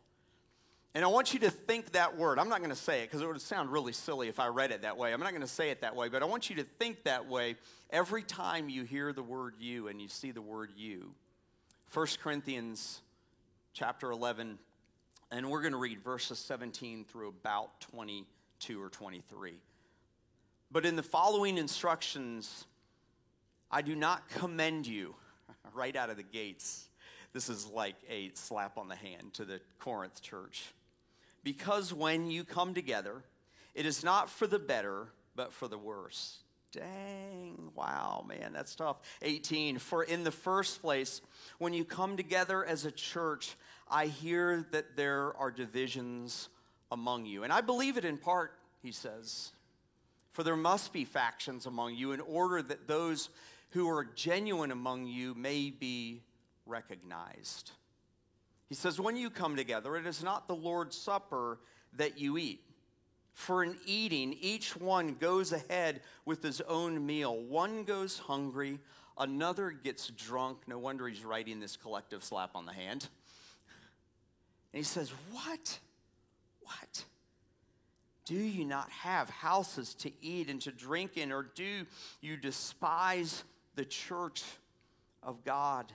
And 0.93 1.05
I 1.05 1.07
want 1.07 1.33
you 1.33 1.39
to 1.39 1.50
think 1.50 1.93
that 1.93 2.17
word. 2.17 2.38
I'm 2.38 2.50
not 2.50 2.59
going 2.59 2.69
to 2.69 2.75
say 2.75 3.00
it 3.01 3.07
because 3.07 3.21
it 3.21 3.27
would 3.27 3.41
sound 3.41 3.71
really 3.71 3.93
silly 3.93 4.27
if 4.27 4.39
I 4.39 4.47
read 4.47 4.71
it 4.71 4.81
that 4.81 4.97
way. 4.97 5.13
I'm 5.13 5.21
not 5.21 5.29
going 5.29 5.41
to 5.41 5.47
say 5.47 5.69
it 5.69 5.81
that 5.81 5.95
way, 5.95 6.09
but 6.09 6.21
I 6.21 6.25
want 6.25 6.50
you 6.50 6.57
to 6.57 6.63
think 6.63 7.05
that 7.05 7.27
way 7.27 7.55
every 7.89 8.23
time 8.23 8.69
you 8.69 8.83
hear 8.83 9.13
the 9.13 9.23
word 9.23 9.55
you 9.59 9.88
and 9.88 10.01
you 10.01 10.09
see 10.09 10.31
the 10.31 10.41
word 10.41 10.71
you. 10.75 11.13
1 11.93 12.07
Corinthians 12.21 13.01
chapter 13.73 14.11
11, 14.11 14.59
and 15.31 15.50
we're 15.50 15.61
going 15.61 15.73
to 15.73 15.79
read 15.79 16.03
verses 16.03 16.39
17 16.39 17.05
through 17.05 17.29
about 17.29 17.79
22 17.81 18.81
or 18.81 18.89
23. 18.89 19.53
But 20.71 20.85
in 20.85 20.95
the 20.95 21.03
following 21.03 21.57
instructions, 21.57 22.65
I 23.69 23.81
do 23.81 23.95
not 23.95 24.29
commend 24.29 24.87
you 24.87 25.15
right 25.73 25.95
out 25.95 26.09
of 26.09 26.17
the 26.17 26.23
gates. 26.23 26.87
This 27.33 27.49
is 27.49 27.67
like 27.67 27.95
a 28.09 28.31
slap 28.33 28.77
on 28.77 28.87
the 28.87 28.95
hand 28.95 29.33
to 29.33 29.45
the 29.45 29.59
Corinth 29.79 30.21
church. 30.21 30.73
Because 31.43 31.93
when 31.93 32.29
you 32.29 32.43
come 32.43 32.73
together, 32.73 33.23
it 33.73 33.85
is 33.85 34.03
not 34.03 34.29
for 34.29 34.47
the 34.47 34.59
better, 34.59 35.07
but 35.35 35.51
for 35.53 35.67
the 35.67 35.77
worse. 35.77 36.37
Dang, 36.71 37.71
wow, 37.75 38.23
man, 38.27 38.53
that's 38.53 38.75
tough. 38.75 38.97
18, 39.21 39.77
for 39.77 40.03
in 40.03 40.23
the 40.23 40.31
first 40.31 40.81
place, 40.81 41.21
when 41.57 41.73
you 41.73 41.83
come 41.83 42.15
together 42.15 42.63
as 42.63 42.85
a 42.85 42.91
church, 42.91 43.57
I 43.89 44.05
hear 44.05 44.65
that 44.71 44.95
there 44.95 45.35
are 45.37 45.51
divisions 45.51 46.47
among 46.91 47.25
you. 47.25 47.43
And 47.43 47.51
I 47.51 47.59
believe 47.59 47.97
it 47.97 48.05
in 48.05 48.17
part, 48.17 48.53
he 48.81 48.93
says. 48.93 49.51
For 50.31 50.43
there 50.43 50.55
must 50.55 50.93
be 50.93 51.05
factions 51.05 51.65
among 51.65 51.95
you 51.95 52.13
in 52.13 52.21
order 52.21 52.61
that 52.61 52.88
those 52.88 53.29
who 53.71 53.89
are 53.89 54.05
genuine 54.15 54.71
among 54.71 55.07
you 55.07 55.33
may 55.33 55.69
be 55.69 56.21
recognized. 56.65 57.71
He 58.69 58.75
says, 58.75 59.00
When 59.00 59.17
you 59.17 59.29
come 59.29 59.55
together, 59.55 59.97
it 59.97 60.05
is 60.05 60.23
not 60.23 60.47
the 60.47 60.55
Lord's 60.55 60.97
Supper 60.97 61.59
that 61.97 62.17
you 62.17 62.38
eat. 62.38 62.61
For 63.33 63.63
in 63.63 63.77
eating, 63.85 64.35
each 64.39 64.75
one 64.75 65.15
goes 65.15 65.51
ahead 65.51 66.01
with 66.25 66.43
his 66.43 66.61
own 66.61 67.05
meal. 67.05 67.38
One 67.38 67.83
goes 67.83 68.19
hungry, 68.19 68.79
another 69.17 69.71
gets 69.71 70.07
drunk. 70.09 70.59
No 70.67 70.77
wonder 70.77 71.07
he's 71.07 71.23
writing 71.23 71.59
this 71.59 71.77
collective 71.77 72.23
slap 72.23 72.51
on 72.55 72.65
the 72.65 72.73
hand. 72.73 73.07
And 74.73 74.79
he 74.79 74.83
says, 74.83 75.11
What? 75.31 75.79
What? 76.61 77.05
Do 78.31 78.39
you 78.39 78.63
not 78.63 78.89
have 78.91 79.29
houses 79.29 79.93
to 79.95 80.11
eat 80.21 80.50
and 80.50 80.61
to 80.61 80.71
drink 80.71 81.17
in, 81.17 81.33
or 81.33 81.43
do 81.53 81.85
you 82.21 82.38
despise 82.38 83.43
the 83.75 83.83
church 83.83 84.41
of 85.21 85.43
God 85.43 85.91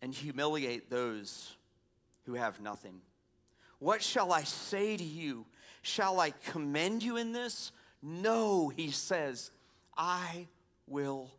and 0.00 0.12
humiliate 0.12 0.90
those 0.90 1.54
who 2.26 2.34
have 2.34 2.60
nothing? 2.60 3.00
What 3.78 4.02
shall 4.02 4.32
I 4.32 4.42
say 4.42 4.96
to 4.96 5.04
you? 5.04 5.46
Shall 5.82 6.18
I 6.18 6.30
commend 6.30 7.04
you 7.04 7.16
in 7.16 7.30
this? 7.30 7.70
No, 8.02 8.70
he 8.70 8.90
says, 8.90 9.52
I 9.96 10.48
will 10.88 11.30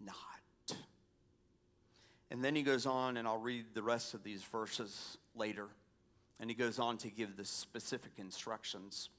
not. 0.00 0.78
And 2.30 2.44
then 2.44 2.54
he 2.54 2.62
goes 2.62 2.86
on, 2.86 3.16
and 3.16 3.26
I'll 3.26 3.36
read 3.36 3.74
the 3.74 3.82
rest 3.82 4.14
of 4.14 4.22
these 4.22 4.44
verses 4.44 5.18
later. 5.34 5.66
And 6.40 6.50
he 6.50 6.56
goes 6.56 6.78
on 6.78 6.98
to 6.98 7.10
give 7.10 7.36
the 7.36 7.44
specific 7.44 8.12
instructions 8.18 9.10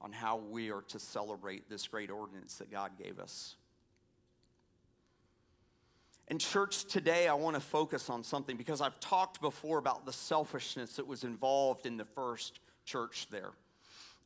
on 0.00 0.12
how 0.12 0.36
we 0.36 0.70
are 0.70 0.82
to 0.82 0.98
celebrate 0.98 1.68
this 1.68 1.86
great 1.86 2.10
ordinance 2.10 2.56
that 2.56 2.70
God 2.70 2.92
gave 2.98 3.18
us. 3.18 3.56
In 6.28 6.38
church 6.38 6.86
today, 6.86 7.28
I 7.28 7.34
want 7.34 7.56
to 7.56 7.60
focus 7.60 8.08
on 8.08 8.24
something 8.24 8.56
because 8.56 8.80
I've 8.80 8.98
talked 9.00 9.40
before 9.40 9.78
about 9.78 10.06
the 10.06 10.12
selfishness 10.12 10.96
that 10.96 11.06
was 11.06 11.24
involved 11.24 11.84
in 11.84 11.96
the 11.96 12.04
first 12.04 12.60
church 12.84 13.26
there. 13.30 13.50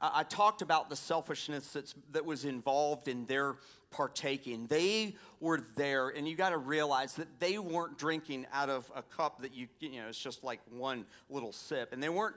I 0.00 0.24
talked 0.24 0.60
about 0.60 0.90
the 0.90 0.96
selfishness 0.96 1.72
that's, 1.72 1.94
that 2.12 2.24
was 2.24 2.44
involved 2.44 3.08
in 3.08 3.24
their 3.26 3.56
partaking. 3.90 4.66
They 4.66 5.14
were 5.40 5.62
there, 5.76 6.08
and 6.08 6.26
you 6.28 6.36
got 6.36 6.50
to 6.50 6.58
realize 6.58 7.14
that 7.14 7.40
they 7.40 7.58
weren't 7.58 7.98
drinking 7.98 8.46
out 8.52 8.68
of 8.68 8.90
a 8.94 9.02
cup 9.02 9.42
that 9.42 9.54
you, 9.54 9.68
you 9.80 10.00
know, 10.00 10.08
it's 10.08 10.18
just 10.18 10.44
like 10.44 10.60
one 10.70 11.04
little 11.30 11.52
sip, 11.52 11.92
and 11.92 12.02
they 12.02 12.08
weren't 12.08 12.36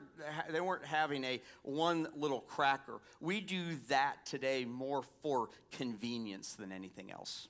they 0.51 0.61
weren't 0.61 0.85
having 0.85 1.23
a 1.23 1.41
one 1.63 2.07
little 2.15 2.41
cracker. 2.41 2.99
We 3.19 3.41
do 3.41 3.75
that 3.89 4.25
today 4.25 4.65
more 4.65 5.03
for 5.21 5.49
convenience 5.71 6.53
than 6.53 6.71
anything 6.71 7.11
else. 7.11 7.47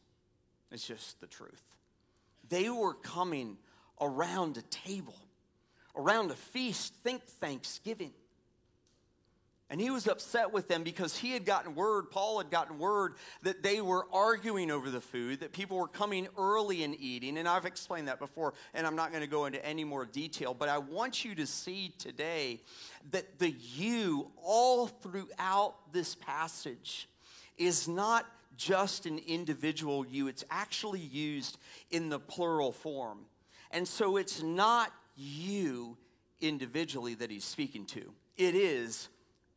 It's 0.72 0.88
just 0.88 1.20
the 1.20 1.27
truth. 1.27 1.63
They 2.50 2.70
were 2.70 2.94
coming 2.94 3.58
around 4.01 4.58
a 4.58 4.62
table, 4.63 5.15
around 5.96 6.32
a 6.32 6.36
feast. 6.36 6.94
Think 7.03 7.24
Thanksgiving. 7.24 8.12
And 9.71 9.79
he 9.79 9.91
was 9.91 10.07
upset 10.07 10.51
with 10.51 10.67
them 10.67 10.83
because 10.83 11.15
he 11.15 11.31
had 11.31 11.45
gotten 11.45 11.75
word, 11.75 12.09
Paul 12.09 12.39
had 12.39 12.49
gotten 12.49 12.79
word, 12.79 13.15
that 13.43 13.61
they 13.61 13.81
were 13.81 14.07
arguing 14.11 14.71
over 14.71 14.89
the 14.89 14.99
food, 14.99 15.41
that 15.41 15.53
people 15.53 15.77
were 15.77 15.88
coming 15.88 16.27
early 16.39 16.83
and 16.83 16.99
eating. 16.99 17.38
And 17.38 17.47
I've 17.47 17.65
explained 17.65 18.07
that 18.07 18.17
before, 18.17 18.55
and 18.73 18.88
I'm 18.88 18.95
not 18.95 19.11
going 19.11 19.21
to 19.21 19.29
go 19.29 19.45
into 19.45 19.63
any 19.63 19.83
more 19.83 20.05
detail. 20.05 20.55
But 20.55 20.69
I 20.69 20.79
want 20.79 21.23
you 21.23 21.35
to 21.35 21.45
see 21.45 21.93
today 21.99 22.61
that 23.11 23.38
the 23.38 23.51
you, 23.51 24.31
all 24.43 24.88
throughout 24.88 25.93
this 25.93 26.15
passage, 26.15 27.07
is 27.57 27.88
not 27.88 28.25
just 28.57 29.05
an 29.05 29.19
individual 29.27 30.05
you, 30.05 30.27
it's 30.27 30.43
actually 30.49 30.99
used 30.99 31.59
in 31.91 32.09
the 32.09 32.19
plural 32.19 32.71
form. 32.71 33.19
And 33.69 33.88
so 33.88 34.17
it's 34.17 34.41
not 34.41 34.91
you 35.15 35.95
individually 36.41 37.13
that 37.15 37.29
he's 37.29 37.45
speaking 37.45 37.85
to, 37.85 38.13
it 38.35 38.55
is 38.55 39.09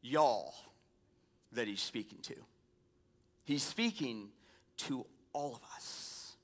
y'all 0.03 0.55
that 1.53 1.67
he's 1.67 1.81
speaking 1.81 2.19
to. 2.23 2.35
He's 3.45 3.63
speaking 3.63 4.29
to 4.79 5.07
all 5.33 5.55
of 5.55 5.63
us. 5.77 6.37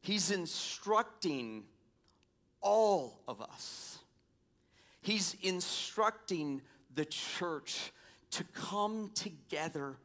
He's 0.00 0.30
instructing 0.30 1.64
all 2.60 3.20
of 3.28 3.40
us. 3.40 3.98
He's 5.00 5.36
instructing 5.42 6.62
the 6.94 7.04
church 7.04 7.92
to 8.32 8.44
come 8.44 9.10
together 9.14 9.96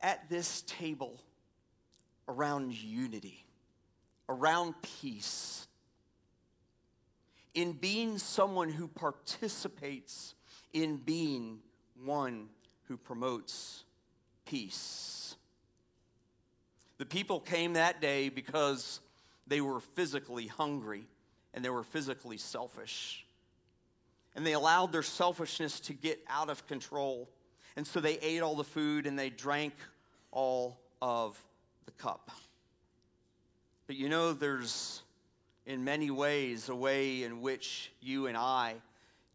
at 0.00 0.28
this 0.28 0.62
table 0.62 1.20
around 2.28 2.72
unity, 2.74 3.44
around 4.28 4.74
peace, 4.82 5.66
in 7.54 7.72
being 7.72 8.18
someone 8.18 8.68
who 8.68 8.86
participates 8.86 10.34
in 10.72 10.96
being 10.96 11.58
one 12.04 12.48
who 12.88 12.96
promotes 12.96 13.84
peace. 14.44 15.36
The 16.98 17.06
people 17.06 17.40
came 17.40 17.74
that 17.74 18.00
day 18.00 18.28
because 18.28 19.00
they 19.46 19.60
were 19.60 19.80
physically 19.80 20.46
hungry 20.46 21.04
and 21.52 21.64
they 21.64 21.70
were 21.70 21.82
physically 21.82 22.36
selfish. 22.36 23.26
And 24.34 24.46
they 24.46 24.52
allowed 24.52 24.92
their 24.92 25.02
selfishness 25.02 25.80
to 25.80 25.94
get 25.94 26.20
out 26.28 26.50
of 26.50 26.66
control. 26.66 27.28
And 27.76 27.86
so 27.86 28.00
they 28.00 28.18
ate 28.18 28.42
all 28.42 28.54
the 28.54 28.64
food 28.64 29.06
and 29.06 29.18
they 29.18 29.30
drank 29.30 29.74
all 30.30 30.78
of 31.00 31.42
the 31.86 31.92
cup. 31.92 32.30
But 33.86 33.96
you 33.96 34.08
know, 34.08 34.32
there's 34.32 35.02
in 35.64 35.84
many 35.84 36.10
ways 36.10 36.68
a 36.68 36.74
way 36.74 37.22
in 37.22 37.40
which 37.40 37.92
you 38.00 38.26
and 38.26 38.36
I 38.36 38.74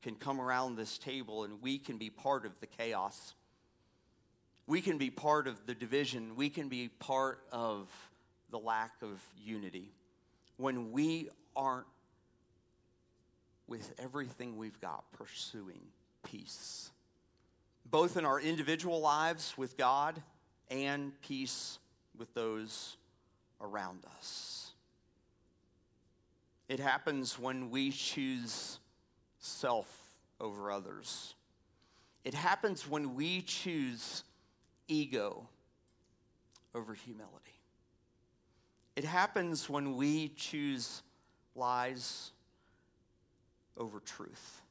can 0.01 0.15
come 0.15 0.41
around 0.41 0.75
this 0.75 0.97
table 0.97 1.43
and 1.43 1.61
we 1.61 1.77
can 1.77 1.97
be 1.97 2.09
part 2.09 2.45
of 2.45 2.59
the 2.59 2.67
chaos. 2.67 3.33
We 4.67 4.81
can 4.81 4.97
be 4.97 5.09
part 5.09 5.47
of 5.47 5.65
the 5.65 5.75
division. 5.75 6.35
We 6.35 6.49
can 6.49 6.69
be 6.69 6.87
part 6.87 7.39
of 7.51 7.89
the 8.49 8.59
lack 8.59 8.93
of 9.01 9.21
unity 9.43 9.91
when 10.57 10.91
we 10.91 11.29
aren't 11.55 11.87
with 13.67 13.93
everything 13.97 14.57
we've 14.57 14.79
got 14.81 15.09
pursuing 15.13 15.81
peace, 16.23 16.91
both 17.89 18.17
in 18.17 18.25
our 18.25 18.39
individual 18.39 18.99
lives 18.99 19.53
with 19.57 19.77
God 19.77 20.21
and 20.69 21.13
peace 21.21 21.79
with 22.17 22.33
those 22.33 22.97
around 23.61 24.03
us. 24.17 24.71
It 26.67 26.79
happens 26.79 27.39
when 27.39 27.69
we 27.69 27.91
choose 27.91 28.79
self 29.41 29.87
over 30.39 30.71
others. 30.71 31.35
It 32.23 32.33
happens 32.33 32.87
when 32.87 33.15
we 33.15 33.41
choose 33.41 34.23
ego 34.87 35.47
over 36.73 36.93
humility. 36.93 37.35
It 38.95 39.03
happens 39.03 39.69
when 39.69 39.95
we 39.95 40.29
choose 40.29 41.01
lies 41.55 42.31
over 43.77 43.99
truth. 43.99 44.61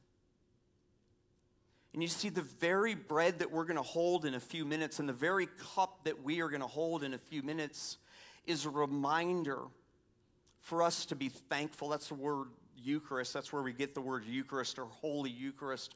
And 1.93 2.01
you 2.01 2.07
see, 2.07 2.29
the 2.29 2.41
very 2.41 2.95
bread 2.95 3.39
that 3.39 3.51
we're 3.51 3.65
going 3.65 3.75
to 3.75 3.81
hold 3.81 4.25
in 4.25 4.35
a 4.35 4.39
few 4.39 4.63
minutes 4.63 4.99
and 4.99 5.09
the 5.09 5.13
very 5.13 5.47
cup 5.75 6.05
that 6.05 6.23
we 6.23 6.41
are 6.41 6.47
going 6.47 6.61
to 6.61 6.67
hold 6.67 7.03
in 7.03 7.13
a 7.13 7.17
few 7.17 7.43
minutes 7.43 7.97
is 8.45 8.65
a 8.65 8.69
reminder 8.69 9.59
for 10.61 10.83
us 10.83 11.05
to 11.07 11.15
be 11.15 11.27
thankful. 11.27 11.89
That's 11.89 12.07
the 12.07 12.15
word 12.15 12.47
Eucharist. 12.83 13.33
That's 13.33 13.51
where 13.51 13.61
we 13.61 13.73
get 13.73 13.93
the 13.93 14.01
word 14.01 14.25
Eucharist 14.25 14.79
or 14.79 14.85
Holy 14.85 15.29
Eucharist. 15.29 15.95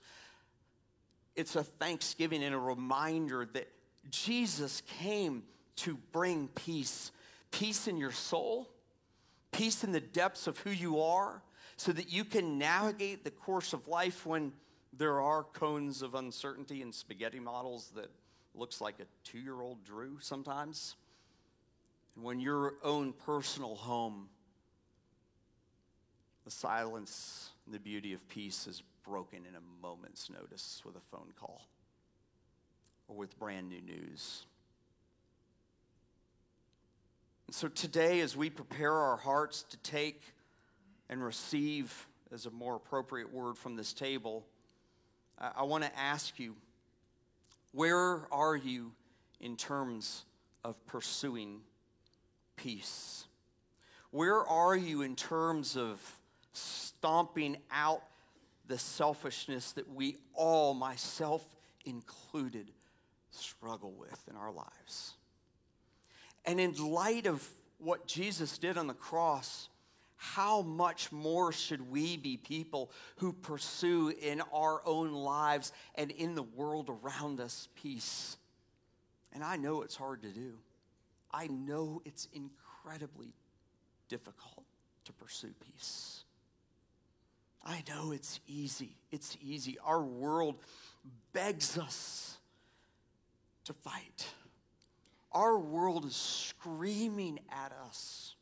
It's 1.36 1.56
a 1.56 1.64
thanksgiving 1.64 2.44
and 2.44 2.56
a 2.56 2.60
reminder 2.60 3.46
that 3.54 3.68
Jesus 4.10 4.82
came 5.00 5.44
to 5.78 5.98
bring 6.12 6.48
peace 6.50 7.12
peace 7.52 7.88
in 7.88 7.96
your 7.98 8.12
soul, 8.12 8.70
peace 9.54 9.86
in 9.86 9.94
the 9.94 10.02
depths 10.02 10.46
of 10.46 10.58
who 10.60 10.70
you 10.70 11.00
are, 11.00 11.42
so 11.78 11.94
that 11.94 12.12
you 12.12 12.26
can 12.26 12.58
navigate 12.58 13.24
the 13.24 13.32
course 13.32 13.72
of 13.72 13.88
life 13.88 14.26
when 14.26 14.52
there 14.98 15.22
are 15.22 15.44
cones 15.44 16.02
of 16.02 16.16
uncertainty 16.16 16.82
and 16.82 16.94
spaghetti 16.94 17.40
models 17.40 17.92
that 17.96 18.10
looks 18.54 18.82
like 18.82 19.00
a 19.00 19.06
two-year-old 19.24 19.84
drew 19.86 20.18
sometimes. 20.20 20.96
And 22.16 22.24
when 22.26 22.40
your 22.40 22.76
own 22.84 23.14
personal 23.14 23.76
home, 23.76 24.28
the 26.46 26.52
silence 26.52 27.50
and 27.66 27.74
the 27.74 27.80
beauty 27.80 28.14
of 28.14 28.28
peace 28.30 28.68
is 28.68 28.84
broken 29.04 29.40
in 29.40 29.56
a 29.56 29.86
moment's 29.86 30.30
notice 30.30 30.82
with 30.86 30.96
a 30.96 31.02
phone 31.12 31.34
call 31.40 31.68
or 33.08 33.16
with 33.16 33.38
brand 33.40 33.68
new 33.68 33.82
news. 33.82 34.46
And 37.48 37.56
so 37.56 37.68
today, 37.68 38.22
as 38.22 38.38
we 38.38 38.50
prepare 38.50 38.94
our 38.94 39.18
hearts 39.18 39.64
to 39.70 39.78
take 39.78 40.22
and 41.10 41.24
receive, 41.24 42.08
as 42.32 42.46
a 42.46 42.52
more 42.52 42.76
appropriate 42.76 43.32
word 43.32 43.58
from 43.58 43.76
this 43.76 43.94
table, 43.94 44.46
I, 45.40 45.52
I 45.58 45.64
want 45.64 45.84
to 45.84 46.00
ask 46.00 46.40
you 46.40 46.56
where 47.72 48.32
are 48.32 48.56
you 48.56 48.92
in 49.40 49.58
terms 49.58 50.26
of 50.64 50.84
pursuing 50.86 51.62
peace? 52.56 53.26
Where 54.12 54.44
are 54.44 54.76
you 54.76 55.02
in 55.02 55.16
terms 55.16 55.76
of 55.76 56.00
stomping 56.56 57.58
out 57.72 58.04
the 58.68 58.78
selfishness 58.78 59.74
that 59.74 59.94
we 59.94 60.18
all, 60.34 60.74
myself 60.74 61.46
included, 61.86 62.72
struggle 63.32 63.94
with 63.94 64.20
in 64.30 64.36
our 64.36 64.52
lives? 64.52 65.14
And 66.46 66.60
in 66.60 66.74
light 66.74 67.26
of 67.26 67.48
what 67.78 68.08
Jesus 68.08 68.58
did 68.58 68.78
on 68.78 68.88
the 68.88 68.94
cross, 68.94 69.70
how 70.16 70.62
much 70.62 71.12
more 71.12 71.52
should 71.52 71.92
we 71.92 72.18
be 72.18 72.38
people 72.38 72.92
who 73.18 73.34
pursue 73.34 74.10
in 74.22 74.42
our 74.54 74.82
own 74.86 75.12
lives 75.12 75.72
and 75.96 76.12
in 76.12 76.36
the 76.36 76.44
world 76.44 76.90
around 76.90 77.40
us 77.40 77.68
peace? 77.76 78.38
And 79.34 79.44
I 79.44 79.58
know 79.58 79.82
it's 79.82 79.96
hard 79.96 80.22
to 80.24 80.30
do. 80.30 80.54
I 81.32 81.48
know 81.48 82.02
it's 82.06 82.28
incredibly 82.34 83.34
difficult 84.08 84.66
to 85.06 85.14
pursue 85.14 85.54
peace. 85.60 86.25
I 87.66 87.84
know 87.88 88.12
it's 88.12 88.40
easy. 88.48 88.96
It's 89.12 89.38
easy. 89.42 89.78
Our 89.84 90.02
world 90.04 90.60
begs 91.34 91.78
us 91.78 92.38
to 93.66 93.74
fight. 93.74 94.28
Our 95.32 95.58
world 95.58 96.06
is 96.06 96.16
screaming 96.16 97.40
at 97.52 97.72
us 97.86 98.36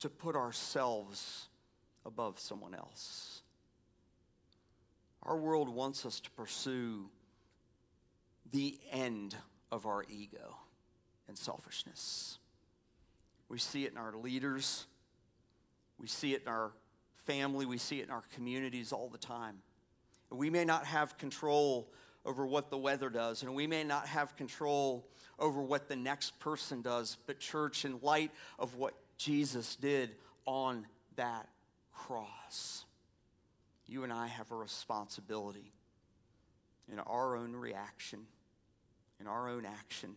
to 0.00 0.10
put 0.10 0.36
ourselves 0.36 1.48
above 2.04 2.38
someone 2.38 2.74
else. 2.74 3.42
Our 5.22 5.36
world 5.36 5.70
wants 5.70 6.04
us 6.04 6.20
to 6.20 6.30
pursue 6.32 7.08
the 8.52 8.78
end 8.92 9.34
of 9.72 9.86
our 9.86 10.04
ego 10.08 10.56
and 11.26 11.36
selfishness. 11.36 12.38
We 13.48 13.58
see 13.58 13.86
it 13.86 13.92
in 13.92 13.98
our 13.98 14.14
leaders, 14.14 14.86
we 15.98 16.06
see 16.06 16.34
it 16.34 16.42
in 16.42 16.48
our 16.48 16.72
family, 17.24 17.66
we 17.66 17.78
see 17.78 18.00
it 18.00 18.04
in 18.04 18.10
our 18.10 18.24
communities 18.34 18.92
all 18.92 19.08
the 19.08 19.18
time. 19.18 19.56
We 20.30 20.50
may 20.50 20.64
not 20.64 20.86
have 20.86 21.16
control 21.18 21.90
over 22.24 22.46
what 22.46 22.70
the 22.70 22.78
weather 22.78 23.10
does, 23.10 23.42
and 23.42 23.54
we 23.54 23.66
may 23.66 23.84
not 23.84 24.06
have 24.06 24.36
control 24.36 25.06
over 25.38 25.62
what 25.62 25.88
the 25.88 25.96
next 25.96 26.38
person 26.40 26.82
does. 26.82 27.16
But, 27.26 27.38
church, 27.38 27.84
in 27.84 27.98
light 28.02 28.30
of 28.58 28.76
what 28.76 28.94
Jesus 29.18 29.76
did 29.76 30.16
on 30.46 30.86
that 31.16 31.48
cross, 31.92 32.84
you 33.86 34.04
and 34.04 34.12
I 34.12 34.26
have 34.26 34.50
a 34.50 34.56
responsibility 34.56 35.72
in 36.90 36.98
our 36.98 37.36
own 37.36 37.54
reaction, 37.54 38.26
in 39.20 39.26
our 39.26 39.48
own 39.48 39.66
action, 39.66 40.16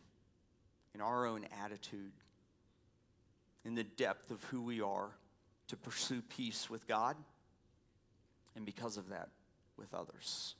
in 0.95 1.01
our 1.01 1.27
own 1.27 1.45
attitude, 1.63 2.13
in 3.65 3.75
the 3.75 3.83
depth 3.83 4.31
of 4.31 4.43
who 4.45 4.61
we 4.61 4.81
are 4.81 5.11
to 5.67 5.77
pursue 5.77 6.21
peace 6.21 6.69
with 6.69 6.87
God, 6.87 7.15
and 8.55 8.65
because 8.65 8.97
of 8.97 9.09
that, 9.09 9.29
with 9.77 9.93
others. 9.93 10.55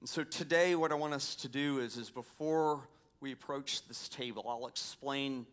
And 0.00 0.08
so 0.08 0.24
today, 0.24 0.74
what 0.74 0.92
I 0.92 0.94
want 0.94 1.12
us 1.12 1.34
to 1.36 1.48
do 1.48 1.78
is, 1.78 1.96
is 1.96 2.10
before 2.10 2.80
we 3.20 3.32
approach 3.32 3.86
this 3.86 4.08
table, 4.08 4.46
I'll 4.48 4.66
explain 4.66 5.46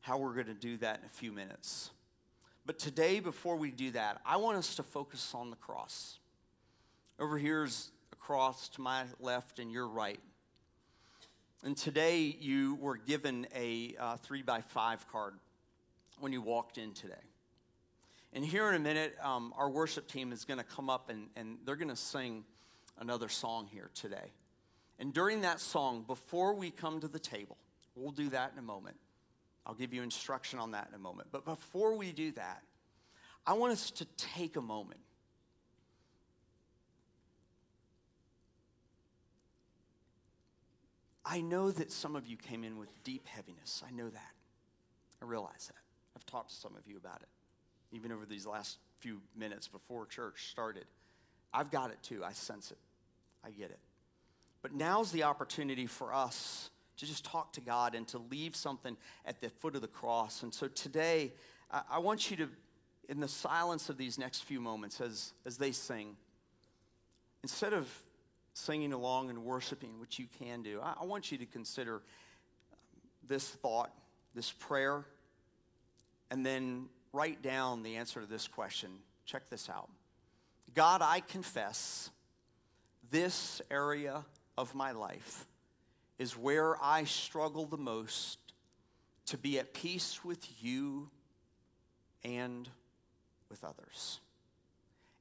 how 0.00 0.18
we're 0.18 0.34
going 0.34 0.46
to 0.46 0.54
do 0.54 0.76
that 0.78 1.00
in 1.00 1.06
a 1.06 1.10
few 1.10 1.32
minutes. 1.32 1.90
But 2.66 2.78
today, 2.78 3.20
before 3.20 3.56
we 3.56 3.70
do 3.70 3.90
that, 3.90 4.20
I 4.24 4.38
want 4.38 4.56
us 4.56 4.76
to 4.76 4.82
focus 4.82 5.32
on 5.34 5.50
the 5.50 5.56
cross. 5.56 6.18
Over 7.18 7.36
here's 7.36 7.90
a 8.12 8.16
cross 8.16 8.68
to 8.70 8.80
my 8.80 9.04
left 9.20 9.58
and 9.58 9.70
your 9.70 9.86
right. 9.86 10.20
And 11.62 11.76
today, 11.76 12.36
you 12.40 12.76
were 12.76 12.96
given 12.96 13.46
a 13.54 13.94
uh, 13.98 14.16
three 14.16 14.42
by 14.42 14.62
five 14.62 15.06
card 15.10 15.34
when 16.20 16.32
you 16.32 16.40
walked 16.40 16.78
in 16.78 16.92
today. 16.92 17.14
And 18.34 18.44
here 18.44 18.68
in 18.68 18.74
a 18.74 18.80
minute, 18.80 19.16
um, 19.22 19.54
our 19.56 19.70
worship 19.70 20.08
team 20.08 20.32
is 20.32 20.44
going 20.44 20.58
to 20.58 20.64
come 20.64 20.90
up 20.90 21.08
and, 21.08 21.28
and 21.36 21.56
they're 21.64 21.76
going 21.76 21.88
to 21.88 21.96
sing 21.96 22.44
another 22.98 23.28
song 23.28 23.68
here 23.72 23.90
today. 23.94 24.32
And 24.98 25.14
during 25.14 25.42
that 25.42 25.60
song, 25.60 26.04
before 26.06 26.54
we 26.54 26.70
come 26.70 27.00
to 27.00 27.08
the 27.08 27.18
table, 27.18 27.56
we'll 27.94 28.12
do 28.12 28.28
that 28.30 28.52
in 28.52 28.58
a 28.58 28.62
moment. 28.62 28.96
I'll 29.64 29.74
give 29.74 29.94
you 29.94 30.02
instruction 30.02 30.58
on 30.58 30.72
that 30.72 30.88
in 30.88 30.94
a 30.94 30.98
moment. 30.98 31.28
But 31.30 31.44
before 31.44 31.96
we 31.96 32.12
do 32.12 32.32
that, 32.32 32.62
I 33.46 33.54
want 33.54 33.72
us 33.72 33.90
to 33.92 34.04
take 34.16 34.56
a 34.56 34.60
moment. 34.60 35.00
I 41.24 41.40
know 41.40 41.70
that 41.70 41.90
some 41.90 42.16
of 42.16 42.26
you 42.26 42.36
came 42.36 42.64
in 42.64 42.78
with 42.78 42.90
deep 43.04 43.26
heaviness. 43.26 43.82
I 43.86 43.90
know 43.90 44.08
that. 44.08 44.32
I 45.22 45.24
realize 45.24 45.68
that. 45.68 45.80
I've 46.16 46.26
talked 46.26 46.50
to 46.50 46.56
some 46.56 46.76
of 46.76 46.86
you 46.86 46.96
about 46.96 47.22
it, 47.22 47.28
even 47.94 48.12
over 48.12 48.26
these 48.26 48.46
last 48.46 48.78
few 48.98 49.20
minutes 49.36 49.68
before 49.68 50.06
church 50.06 50.48
started. 50.50 50.84
I've 51.52 51.70
got 51.70 51.90
it 51.90 51.98
too. 52.02 52.24
I 52.24 52.32
sense 52.32 52.70
it. 52.70 52.78
I 53.44 53.50
get 53.50 53.70
it. 53.70 53.78
But 54.62 54.74
now's 54.74 55.12
the 55.12 55.24
opportunity 55.24 55.86
for 55.86 56.12
us 56.14 56.70
to 56.96 57.06
just 57.06 57.24
talk 57.24 57.52
to 57.54 57.60
God 57.60 57.94
and 57.94 58.06
to 58.08 58.18
leave 58.18 58.56
something 58.56 58.96
at 59.26 59.40
the 59.40 59.50
foot 59.50 59.74
of 59.74 59.82
the 59.82 59.88
cross. 59.88 60.42
And 60.42 60.54
so 60.54 60.68
today, 60.68 61.32
I, 61.90 61.98
want 61.98 62.30
you 62.30 62.36
to, 62.38 62.48
in 63.08 63.20
the 63.20 63.28
silence 63.28 63.88
of 63.88 63.96
these 63.96 64.18
next 64.18 64.44
few 64.44 64.60
moments, 64.60 65.00
as, 65.00 65.32
as 65.44 65.58
they 65.58 65.72
sing, 65.72 66.16
instead 67.42 67.72
of 67.72 67.90
singing 68.54 68.92
along 68.92 69.30
and 69.30 69.44
worshiping, 69.44 69.98
which 70.00 70.18
you 70.18 70.26
can 70.38 70.62
do, 70.62 70.80
I, 70.82 70.94
I 71.00 71.04
want 71.04 71.32
you 71.32 71.38
to 71.38 71.46
consider 71.46 71.96
um, 71.96 72.00
this 73.26 73.48
thought, 73.48 73.92
this 74.34 74.52
prayer, 74.52 75.04
and 76.30 76.46
then 76.46 76.86
write 77.14 77.42
down 77.42 77.82
the 77.82 77.96
answer 77.96 78.20
to 78.20 78.26
this 78.26 78.48
question. 78.48 78.90
Check 79.24 79.48
this 79.48 79.70
out. 79.70 79.88
God, 80.74 81.00
I 81.00 81.20
confess 81.20 82.10
this 83.10 83.62
area 83.70 84.24
of 84.58 84.74
my 84.74 84.90
life 84.90 85.46
is 86.18 86.36
where 86.36 86.76
I 86.82 87.04
struggle 87.04 87.66
the 87.66 87.78
most 87.78 88.38
to 89.26 89.38
be 89.38 89.58
at 89.58 89.72
peace 89.72 90.24
with 90.24 90.44
you 90.62 91.08
and 92.24 92.68
with 93.48 93.62
others. 93.64 94.20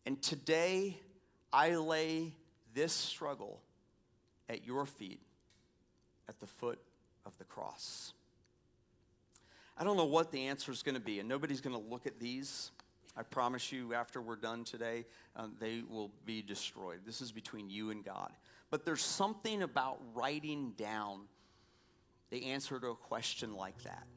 And 0.06 0.22
today, 0.22 0.98
I 1.52 1.76
lay 1.76 2.34
this 2.74 2.94
struggle 2.94 3.62
at 4.50 4.66
your 4.66 4.86
feet 4.86 5.22
at 6.28 6.40
the 6.40 6.48
foot 6.48 6.80
of 7.26 7.38
the 7.38 7.46
cross. 7.46 8.14
I 9.78 9.84
don't 9.84 9.98
know 9.98 10.06
what 10.06 10.32
the 10.32 10.48
answer 10.48 10.72
is 10.72 10.84
going 10.84 10.96
to 10.96 11.02
be, 11.02 11.20
and 11.20 11.28
nobody's 11.28 11.62
going 11.62 11.76
to 11.76 11.90
look 11.90 12.06
at 12.06 12.20
these 12.20 12.72
I 13.16 13.22
promise 13.22 13.72
you, 13.72 13.94
after 13.94 14.22
we're 14.22 14.36
done 14.36 14.64
today, 14.64 15.06
um, 15.36 15.54
they 15.60 15.84
will 15.88 16.12
be 16.26 16.42
destroyed. 16.42 17.02
This 17.06 17.22
is 17.22 17.32
between 17.32 17.70
you 17.70 17.92
and 17.92 18.04
God. 18.04 18.32
But 18.72 18.86
there's 18.86 19.04
something 19.04 19.62
about 19.62 20.00
writing 20.16 20.74
down 20.78 21.22
the 22.32 22.46
answer 22.46 22.80
to 22.80 22.88
a 22.88 22.96
question 22.96 23.56
like 23.56 23.82
that. 23.84 24.08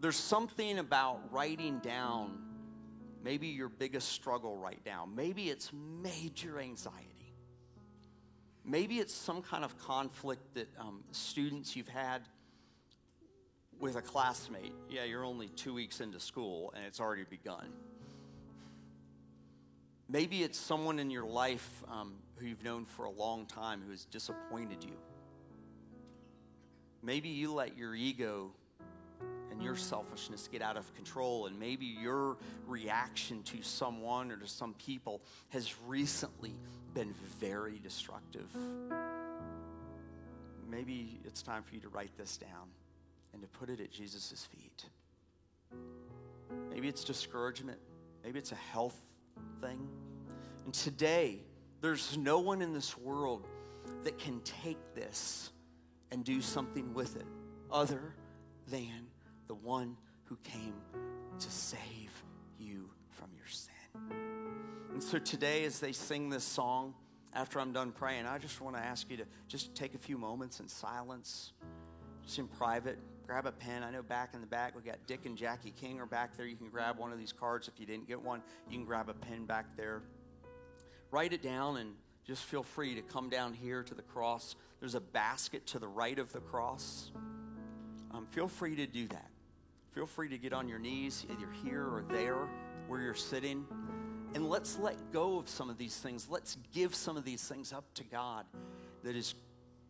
There's 0.00 0.16
something 0.16 0.78
about 0.78 1.20
writing 1.30 1.80
down 1.80 2.38
maybe 3.22 3.48
your 3.48 3.68
biggest 3.68 4.08
struggle 4.10 4.56
right 4.56 4.80
now. 4.86 5.06
Maybe 5.14 5.50
it's 5.50 5.70
major 6.02 6.58
anxiety. 6.58 7.34
Maybe 8.64 9.00
it's 9.00 9.14
some 9.14 9.42
kind 9.42 9.64
of 9.64 9.78
conflict 9.78 10.54
that 10.54 10.68
um, 10.78 11.04
students 11.10 11.76
you've 11.76 11.88
had 11.88 12.22
with 13.84 13.96
a 13.96 14.00
classmate. 14.00 14.72
Yeah, 14.88 15.04
you're 15.04 15.26
only 15.26 15.48
two 15.48 15.74
weeks 15.74 16.00
into 16.00 16.18
school 16.18 16.72
and 16.74 16.86
it's 16.86 17.00
already 17.00 17.24
begun. 17.28 17.66
Maybe 20.08 20.42
it's 20.42 20.58
someone 20.58 20.98
in 20.98 21.10
your 21.10 21.26
life 21.26 21.82
um, 21.92 22.14
who 22.36 22.46
you've 22.46 22.64
known 22.64 22.86
for 22.86 23.04
a 23.04 23.10
long 23.10 23.44
time 23.44 23.82
who 23.84 23.90
has 23.90 24.06
disappointed 24.06 24.82
you. 24.82 24.96
Maybe 27.02 27.28
you 27.28 27.52
let 27.52 27.76
your 27.76 27.94
ego 27.94 28.52
and 29.50 29.62
your 29.62 29.76
selfishness 29.76 30.48
get 30.50 30.62
out 30.62 30.78
of 30.78 30.94
control, 30.94 31.44
and 31.44 31.60
maybe 31.60 31.84
your 31.84 32.38
reaction 32.66 33.42
to 33.42 33.62
someone 33.62 34.32
or 34.32 34.38
to 34.38 34.48
some 34.48 34.72
people 34.74 35.20
has 35.50 35.74
recently 35.86 36.54
been 36.94 37.12
very 37.38 37.78
destructive. 37.80 38.48
Maybe 40.70 41.20
it's 41.26 41.42
time 41.42 41.62
for 41.62 41.74
you 41.74 41.82
to 41.82 41.88
write 41.88 42.16
this 42.16 42.38
down 42.38 42.70
and 43.34 43.42
to 43.42 43.48
put 43.48 43.68
it 43.68 43.80
at 43.80 43.90
Jesus' 43.90 44.48
feet. 44.50 44.86
Maybe 46.70 46.88
it's 46.88 47.04
discouragement, 47.04 47.78
maybe 48.22 48.38
it's 48.38 48.52
a 48.52 48.56
health 48.72 48.98
thing. 49.60 49.86
And 50.64 50.72
today, 50.72 51.40
there's 51.82 52.16
no 52.16 52.38
one 52.38 52.62
in 52.62 52.72
this 52.72 52.96
world 52.96 53.46
that 54.04 54.18
can 54.18 54.40
take 54.40 54.78
this 54.94 55.50
and 56.10 56.24
do 56.24 56.40
something 56.40 56.94
with 56.94 57.16
it 57.16 57.26
other 57.70 58.14
than 58.68 59.08
the 59.48 59.54
one 59.54 59.96
who 60.24 60.36
came 60.44 60.74
to 61.38 61.50
save 61.50 62.24
you 62.58 62.88
from 63.10 63.28
your 63.36 63.46
sin. 63.46 63.74
And 64.92 65.02
so 65.02 65.18
today, 65.18 65.64
as 65.64 65.80
they 65.80 65.92
sing 65.92 66.30
this 66.30 66.44
song, 66.44 66.94
after 67.34 67.58
I'm 67.58 67.72
done 67.72 67.90
praying, 67.90 68.26
I 68.26 68.38
just 68.38 68.60
want 68.60 68.76
to 68.76 68.82
ask 68.82 69.10
you 69.10 69.16
to 69.18 69.24
just 69.48 69.74
take 69.74 69.94
a 69.94 69.98
few 69.98 70.16
moments 70.16 70.60
in 70.60 70.68
silence, 70.68 71.52
just 72.22 72.38
in 72.38 72.46
private. 72.46 72.98
Grab 73.26 73.46
a 73.46 73.52
pen. 73.52 73.82
I 73.82 73.90
know 73.90 74.02
back 74.02 74.34
in 74.34 74.40
the 74.40 74.46
back, 74.46 74.76
we 74.76 74.82
got 74.82 75.06
Dick 75.06 75.24
and 75.24 75.36
Jackie 75.36 75.72
King 75.80 75.98
are 75.98 76.06
back 76.06 76.36
there. 76.36 76.46
You 76.46 76.56
can 76.56 76.68
grab 76.68 76.98
one 76.98 77.10
of 77.10 77.18
these 77.18 77.32
cards. 77.32 77.68
If 77.68 77.80
you 77.80 77.86
didn't 77.86 78.06
get 78.06 78.20
one, 78.20 78.42
you 78.68 78.76
can 78.76 78.84
grab 78.84 79.08
a 79.08 79.14
pen 79.14 79.46
back 79.46 79.64
there. 79.76 80.02
Write 81.10 81.32
it 81.32 81.42
down 81.42 81.78
and 81.78 81.94
just 82.26 82.42
feel 82.42 82.62
free 82.62 82.94
to 82.94 83.02
come 83.02 83.30
down 83.30 83.54
here 83.54 83.82
to 83.82 83.94
the 83.94 84.02
cross. 84.02 84.56
There's 84.80 84.94
a 84.94 85.00
basket 85.00 85.66
to 85.68 85.78
the 85.78 85.88
right 85.88 86.18
of 86.18 86.32
the 86.32 86.40
cross. 86.40 87.12
Um, 88.12 88.26
feel 88.26 88.48
free 88.48 88.76
to 88.76 88.86
do 88.86 89.08
that. 89.08 89.30
Feel 89.92 90.06
free 90.06 90.28
to 90.28 90.38
get 90.38 90.52
on 90.52 90.68
your 90.68 90.78
knees, 90.78 91.24
either 91.30 91.48
here 91.64 91.82
or 91.82 92.04
there 92.10 92.48
where 92.88 93.00
you're 93.00 93.14
sitting. 93.14 93.64
And 94.34 94.50
let's 94.50 94.78
let 94.78 94.96
go 95.12 95.38
of 95.38 95.48
some 95.48 95.70
of 95.70 95.78
these 95.78 95.96
things. 95.96 96.26
Let's 96.28 96.58
give 96.74 96.94
some 96.94 97.16
of 97.16 97.24
these 97.24 97.46
things 97.46 97.72
up 97.72 97.84
to 97.94 98.04
God 98.04 98.44
that 99.02 99.16
is 99.16 99.34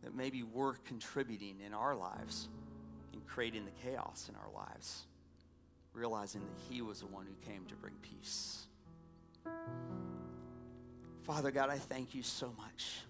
that 0.03 0.14
maybe 0.14 0.42
we're 0.42 0.75
contributing 0.75 1.57
in 1.64 1.73
our 1.73 1.97
lives 1.97 2.49
creating 3.26 3.64
the 3.64 3.70
chaos 3.82 4.28
in 4.28 4.37
our 4.37 4.50
lives, 4.54 5.04
realizing 5.92 6.40
that 6.42 6.72
He 6.72 6.82
was 6.82 7.00
the 7.00 7.06
one 7.06 7.26
who 7.26 7.50
came 7.50 7.64
to 7.66 7.74
bring 7.74 7.94
peace. 8.02 8.66
Father 11.22 11.50
God, 11.50 11.70
I 11.70 11.78
thank 11.78 12.14
you 12.14 12.22
so 12.22 12.52
much 12.58 13.00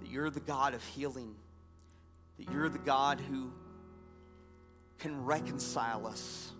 that 0.00 0.08
you're 0.10 0.30
the 0.30 0.40
God 0.40 0.74
of 0.74 0.84
healing, 0.84 1.34
that 2.38 2.50
you're 2.52 2.68
the 2.68 2.78
God 2.78 3.20
who 3.20 3.50
can 4.98 5.24
reconcile 5.24 6.06
us. 6.06 6.52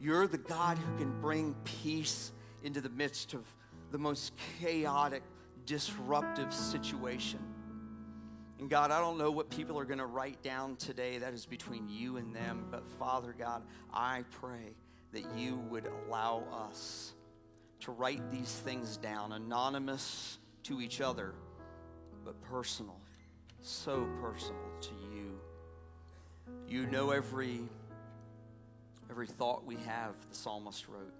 You're 0.00 0.26
the 0.26 0.38
God 0.38 0.78
who 0.78 0.98
can 0.98 1.20
bring 1.20 1.54
peace 1.64 2.32
into 2.62 2.80
the 2.80 2.88
midst 2.88 3.34
of 3.34 3.44
the 3.90 3.98
most 3.98 4.32
chaotic, 4.60 5.22
disruptive 5.66 6.52
situation. 6.52 7.40
And 8.60 8.68
God, 8.68 8.90
I 8.90 9.00
don't 9.00 9.16
know 9.16 9.30
what 9.30 9.48
people 9.48 9.78
are 9.78 9.86
going 9.86 10.00
to 10.00 10.06
write 10.06 10.42
down 10.42 10.76
today. 10.76 11.16
That 11.16 11.32
is 11.32 11.46
between 11.46 11.88
you 11.88 12.18
and 12.18 12.36
them. 12.36 12.66
But 12.70 12.86
Father 12.98 13.34
God, 13.36 13.62
I 13.90 14.24
pray 14.32 14.74
that 15.12 15.24
you 15.34 15.56
would 15.70 15.86
allow 15.86 16.44
us 16.52 17.14
to 17.80 17.90
write 17.90 18.30
these 18.30 18.52
things 18.52 18.98
down, 18.98 19.32
anonymous 19.32 20.38
to 20.64 20.82
each 20.82 21.00
other, 21.00 21.32
but 22.22 22.38
personal, 22.42 23.00
so 23.62 24.06
personal 24.20 24.60
to 24.82 24.90
you. 25.10 25.40
You 26.68 26.86
know 26.86 27.12
every 27.12 27.60
every 29.08 29.26
thought 29.26 29.64
we 29.64 29.76
have, 29.76 30.14
the 30.28 30.36
psalmist 30.36 30.86
wrote. 30.86 31.14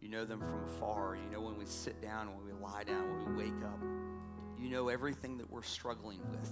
You 0.00 0.08
know 0.08 0.24
them 0.24 0.38
from 0.38 0.62
afar. 0.68 1.16
You 1.16 1.28
know 1.32 1.40
when 1.40 1.58
we 1.58 1.66
sit 1.66 2.00
down, 2.00 2.28
when 2.28 2.46
we 2.46 2.52
lie 2.62 2.84
down, 2.84 3.24
when 3.24 3.36
we 3.36 3.44
wake 3.44 3.64
up. 3.64 4.07
You 4.60 4.70
know 4.70 4.88
everything 4.88 5.38
that 5.38 5.50
we're 5.50 5.62
struggling 5.62 6.20
with. 6.30 6.50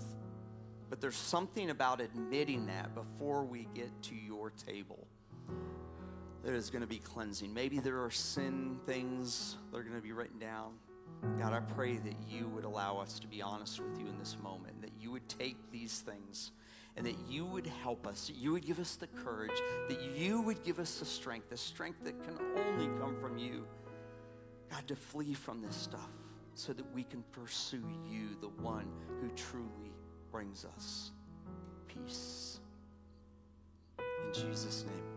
But 0.89 1.01
there's 1.01 1.17
something 1.17 1.71
about 1.71 2.01
admitting 2.01 2.67
that 2.67 2.95
before 2.95 3.45
we 3.45 3.67
get 3.75 3.91
to 4.05 4.15
your 4.15 4.51
table 4.51 5.07
that 6.45 6.55
is 6.55 6.71
going 6.71 6.83
to 6.83 6.87
be 6.87 6.99
cleansing. 6.99 7.53
Maybe 7.53 7.81
there 7.81 8.03
are 8.05 8.11
sin 8.11 8.79
things 8.87 9.57
that 9.71 9.79
are 9.79 9.83
going 9.83 9.97
to 9.97 10.03
be 10.03 10.13
written 10.13 10.39
down. 10.39 10.75
God, 11.39 11.53
I 11.53 11.61
pray 11.61 11.97
that 11.97 12.15
you 12.29 12.47
would 12.49 12.65
allow 12.65 12.99
us 12.99 13.19
to 13.19 13.27
be 13.27 13.43
honest 13.43 13.81
with 13.81 13.99
you 13.99 14.07
in 14.07 14.19
this 14.19 14.37
moment, 14.41 14.81
that 14.83 14.93
you 15.01 15.11
would 15.11 15.29
take 15.29 15.57
these 15.73 16.01
things 16.01 16.53
and 16.97 17.05
that 17.05 17.17
you 17.29 17.45
would 17.45 17.67
help 17.67 18.07
us, 18.07 18.29
that 18.29 18.37
you 18.37 18.53
would 18.53 18.65
give 18.65 18.79
us 18.79 18.95
the 18.95 19.09
courage, 19.09 19.61
that 19.89 20.01
you 20.17 20.41
would 20.43 20.63
give 20.63 20.79
us 20.79 20.99
the 20.99 21.05
strength, 21.05 21.51
the 21.51 21.57
strength 21.57 22.05
that 22.05 22.23
can 22.23 22.39
only 22.57 22.87
come 23.01 23.17
from 23.21 23.39
you, 23.39 23.67
God, 24.71 24.87
to 24.87 24.95
flee 24.95 25.35
from 25.35 25.63
this 25.63 25.75
stuff 25.75 26.11
so 26.57 26.73
that 26.73 26.87
we 26.95 27.05
can 27.05 27.23
pursue 27.33 27.85
you, 28.11 28.35
the 28.41 28.49
one 28.63 28.87
who 29.21 29.29
truly 29.37 29.93
brings 30.33 30.65
us 30.65 31.13
peace. 31.87 32.61
In 33.99 34.33
Jesus' 34.33 34.85
name. 34.85 35.16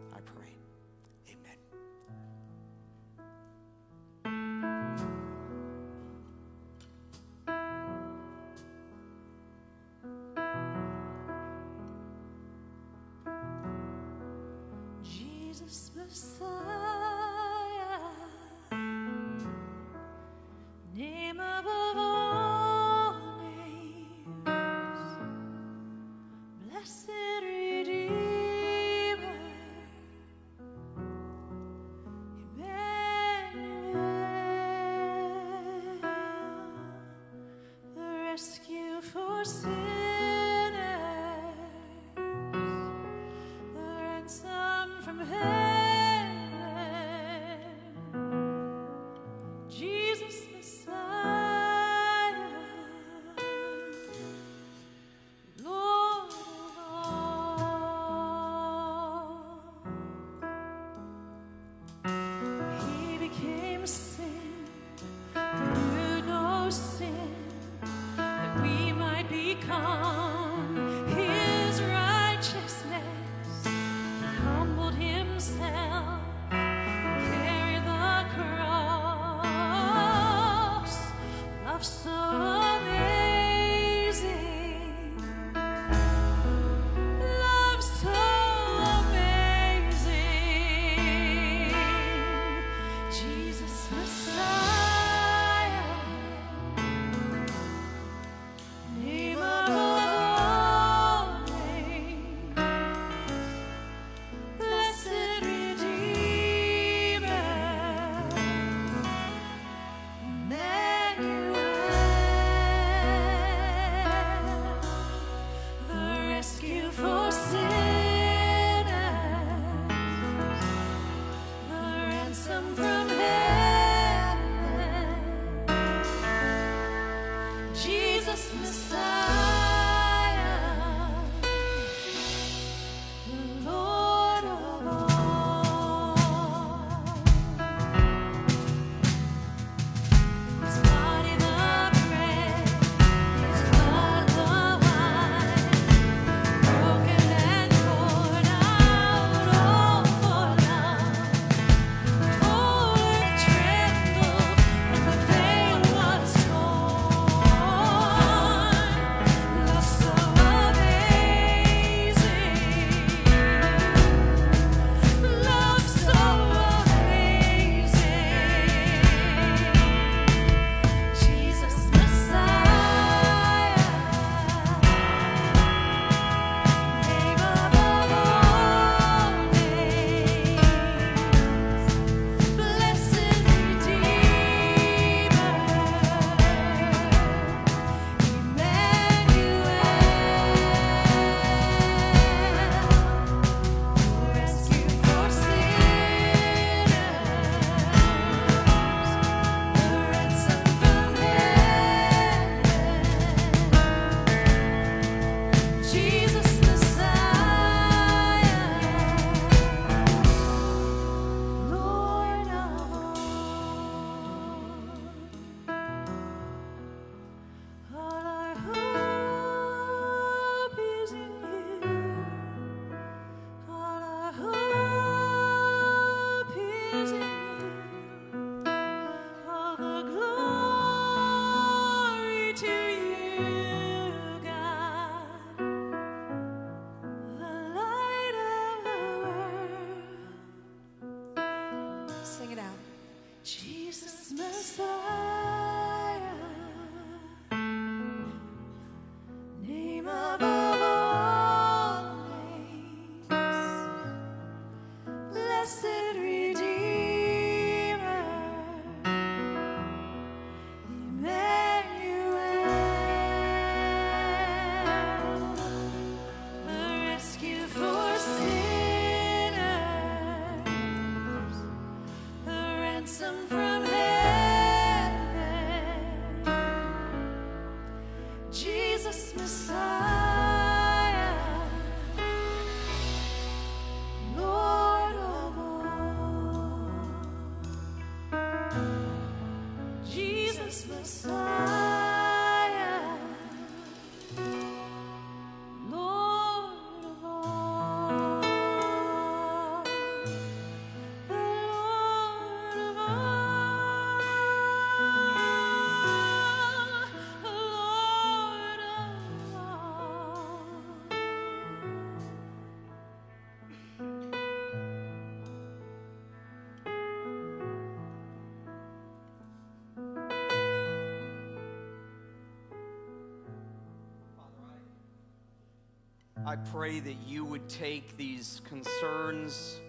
I 326.49 326.55
pray 326.55 326.99
that 326.99 327.17
you 327.27 327.45
would 327.45 327.69
take 327.69 328.17
these 328.17 328.63
concerns, 328.67 329.79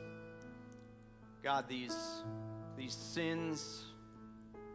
God, 1.42 1.66
these, 1.66 1.96
these 2.76 2.92
sins, 2.92 3.86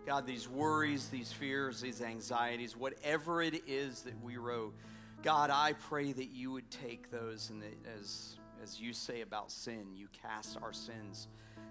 God, 0.03 0.25
these 0.25 0.49
worries, 0.49 1.09
these 1.09 1.31
fears, 1.31 1.79
these 1.81 2.01
anxieties, 2.01 2.75
whatever 2.75 3.43
it 3.43 3.61
is 3.67 4.01
that 4.01 4.19
we 4.23 4.37
wrote, 4.37 4.73
God, 5.21 5.51
I 5.51 5.73
pray 5.73 6.11
that 6.11 6.31
you 6.33 6.51
would 6.53 6.71
take 6.71 7.11
those 7.11 7.51
and 7.51 7.61
that 7.61 7.77
as, 7.99 8.37
as 8.63 8.81
you 8.81 8.91
say 8.91 9.21
about 9.21 9.51
sin, 9.51 9.85
you 9.93 10.07
cast 10.23 10.57
our 10.63 10.73
sins, 10.73 11.27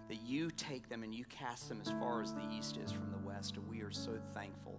that 0.07 0.23
you 0.25 0.53
take 0.53 0.89
them 0.89 1.03
and 1.03 1.13
you 1.13 1.25
cast 1.25 1.69
them 1.69 1.81
as 1.85 1.91
far 1.91 2.23
as 2.23 2.33
the 2.33 2.49
east 2.57 2.77
is 2.77 2.93
from 2.93 3.11
the 3.11 3.19
west. 3.27 3.57
And 3.57 3.69
we 3.69 3.81
are 3.81 3.91
so 3.91 4.13
thankful 4.33 4.79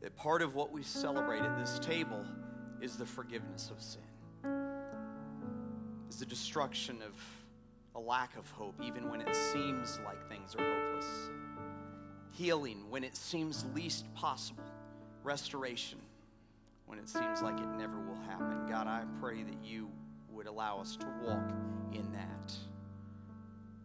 that 0.00 0.16
part 0.16 0.40
of 0.40 0.54
what 0.54 0.72
we 0.72 0.82
celebrate 0.82 1.42
at 1.42 1.58
this 1.58 1.78
table 1.78 2.24
is 2.80 2.96
the 2.96 3.04
forgiveness 3.04 3.70
of 3.70 3.82
sin 3.82 4.00
the 6.22 6.26
destruction 6.26 7.02
of 7.02 7.20
a 7.96 7.98
lack 7.98 8.36
of 8.36 8.48
hope, 8.52 8.76
even 8.80 9.10
when 9.10 9.20
it 9.20 9.34
seems 9.34 9.98
like 10.04 10.28
things 10.28 10.54
are 10.54 10.62
hopeless. 10.62 11.30
Healing 12.30 12.84
when 12.88 13.02
it 13.02 13.16
seems 13.16 13.64
least 13.74 14.04
possible. 14.14 14.62
Restoration 15.24 15.98
when 16.86 17.00
it 17.00 17.08
seems 17.08 17.42
like 17.42 17.58
it 17.58 17.66
never 17.76 17.98
will 17.98 18.20
happen. 18.28 18.68
God, 18.68 18.86
I 18.86 19.02
pray 19.20 19.42
that 19.42 19.64
you 19.64 19.90
would 20.30 20.46
allow 20.46 20.78
us 20.78 20.94
to 20.94 21.06
walk 21.24 21.50
in 21.92 22.12
that. 22.12 22.52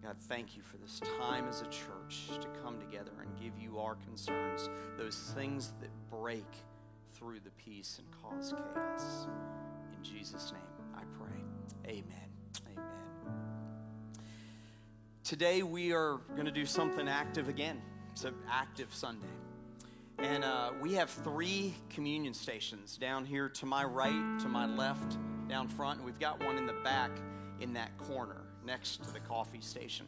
God, 0.03 0.15
thank 0.29 0.55
you 0.55 0.61
for 0.61 0.77
this 0.77 1.01
time 1.19 1.47
as 1.49 1.61
a 1.61 1.69
church 1.71 2.39
to 2.39 2.47
come 2.61 2.79
together 2.79 3.13
and 3.19 3.35
give 3.41 3.59
you 3.59 3.79
our 3.79 3.95
concerns, 4.05 4.69
those 4.95 5.33
things 5.35 5.73
that 5.81 5.89
break 6.11 6.45
through 7.15 7.39
the 7.39 7.49
peace 7.65 7.97
and 7.97 8.07
cause 8.21 8.53
chaos. 8.53 9.25
In 9.91 10.03
Jesus' 10.03 10.51
name, 10.51 10.61
I 10.95 11.01
pray. 11.19 11.46
Amen. 11.85 12.03
Amen. 12.71 12.85
Today 15.23 15.63
we 15.63 15.93
are 15.93 16.19
going 16.35 16.45
to 16.45 16.51
do 16.51 16.65
something 16.65 17.07
active 17.07 17.49
again. 17.49 17.81
It's 18.11 18.23
an 18.23 18.35
active 18.49 18.93
Sunday. 18.93 19.27
And 20.19 20.43
uh, 20.43 20.71
we 20.81 20.93
have 20.93 21.09
three 21.09 21.75
communion 21.89 22.33
stations 22.33 22.97
down 22.97 23.25
here 23.25 23.49
to 23.49 23.65
my 23.65 23.83
right, 23.83 24.39
to 24.39 24.47
my 24.47 24.65
left, 24.65 25.17
down 25.47 25.67
front. 25.67 25.99
And 25.99 26.05
we've 26.05 26.19
got 26.19 26.43
one 26.43 26.57
in 26.57 26.65
the 26.65 26.73
back 26.83 27.11
in 27.59 27.73
that 27.73 27.95
corner 27.97 28.41
next 28.65 29.03
to 29.03 29.11
the 29.11 29.19
coffee 29.19 29.61
station. 29.61 30.07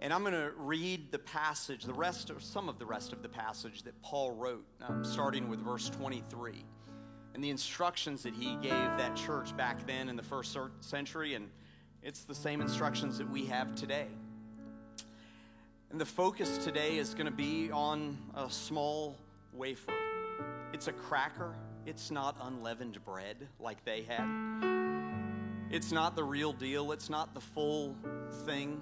And 0.00 0.14
I'm 0.14 0.22
going 0.22 0.32
to 0.32 0.52
read 0.56 1.12
the 1.12 1.18
passage, 1.18 1.84
the 1.84 1.92
rest 1.92 2.30
of 2.30 2.42
some 2.42 2.70
of 2.70 2.78
the 2.78 2.86
rest 2.86 3.12
of 3.12 3.22
the 3.22 3.28
passage 3.28 3.82
that 3.82 4.00
Paul 4.00 4.32
wrote, 4.32 4.64
um, 4.88 5.04
starting 5.04 5.50
with 5.50 5.60
verse 5.60 5.90
23 5.90 6.64
and 7.34 7.44
the 7.44 7.50
instructions 7.50 8.22
that 8.22 8.34
he 8.34 8.56
gave 8.56 8.70
that 8.70 9.14
church 9.16 9.56
back 9.56 9.86
then 9.86 10.08
in 10.08 10.16
the 10.16 10.22
first 10.22 10.56
century, 10.80 11.34
and 11.34 11.48
it's 12.02 12.24
the 12.24 12.34
same 12.34 12.60
instructions 12.60 13.18
that 13.18 13.30
we 13.30 13.46
have 13.46 13.74
today. 13.74 14.06
And 15.90 16.00
the 16.00 16.06
focus 16.06 16.58
today 16.58 16.98
is 16.98 17.14
going 17.14 17.26
to 17.26 17.32
be 17.32 17.70
on 17.70 18.16
a 18.34 18.50
small 18.50 19.16
wafer. 19.52 19.92
It's 20.72 20.88
a 20.88 20.92
cracker, 20.92 21.54
it's 21.86 22.10
not 22.10 22.36
unleavened 22.42 23.04
bread 23.04 23.48
like 23.58 23.84
they 23.84 24.02
had. 24.02 24.24
It's 25.70 25.92
not 25.92 26.16
the 26.16 26.24
real 26.24 26.52
deal, 26.52 26.92
it's 26.92 27.10
not 27.10 27.34
the 27.34 27.40
full 27.40 27.96
thing, 28.44 28.80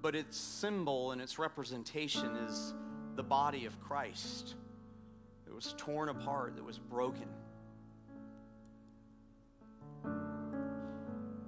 but 0.00 0.14
its 0.14 0.36
symbol 0.36 1.12
and 1.12 1.20
its 1.20 1.38
representation 1.38 2.34
is 2.36 2.74
the 3.14 3.22
body 3.22 3.66
of 3.66 3.80
Christ 3.80 4.54
was 5.56 5.74
torn 5.78 6.10
apart, 6.10 6.54
that 6.56 6.64
was 6.64 6.78
broken 6.78 7.26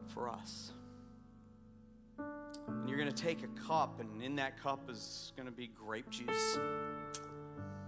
for 0.08 0.30
us. 0.30 0.72
And 2.18 2.88
you're 2.88 2.98
going 2.98 3.12
to 3.12 3.22
take 3.22 3.42
a 3.42 3.48
cup, 3.68 4.00
and 4.00 4.22
in 4.22 4.36
that 4.36 4.60
cup 4.62 4.90
is 4.90 5.32
going 5.36 5.46
to 5.46 5.52
be 5.52 5.68
grape 5.68 6.08
juice. 6.08 6.58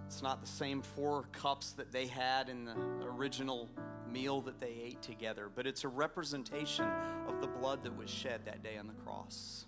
It's 0.07 0.23
not 0.23 0.43
the 0.43 0.47
same 0.47 0.83
four 0.83 1.25
cups 1.33 1.73
that 1.73 1.91
they 1.91 2.07
had 2.07 2.51
in 2.51 2.67
the 2.67 2.77
original 3.07 3.69
meal 4.13 4.43
that 4.43 4.61
they 4.61 4.75
ate 4.85 5.01
together, 5.01 5.49
but 5.55 5.67
it's 5.67 5.85
a 5.85 5.89
representation 5.89 6.85
of 7.29 7.41
the 7.41 7.47
blood 7.47 7.83
that 7.85 7.97
was 7.97 8.11
shed 8.11 8.43
that 8.45 8.63
day 8.63 8.77
on 8.77 8.87
the 8.87 8.95
cross. 9.05 9.65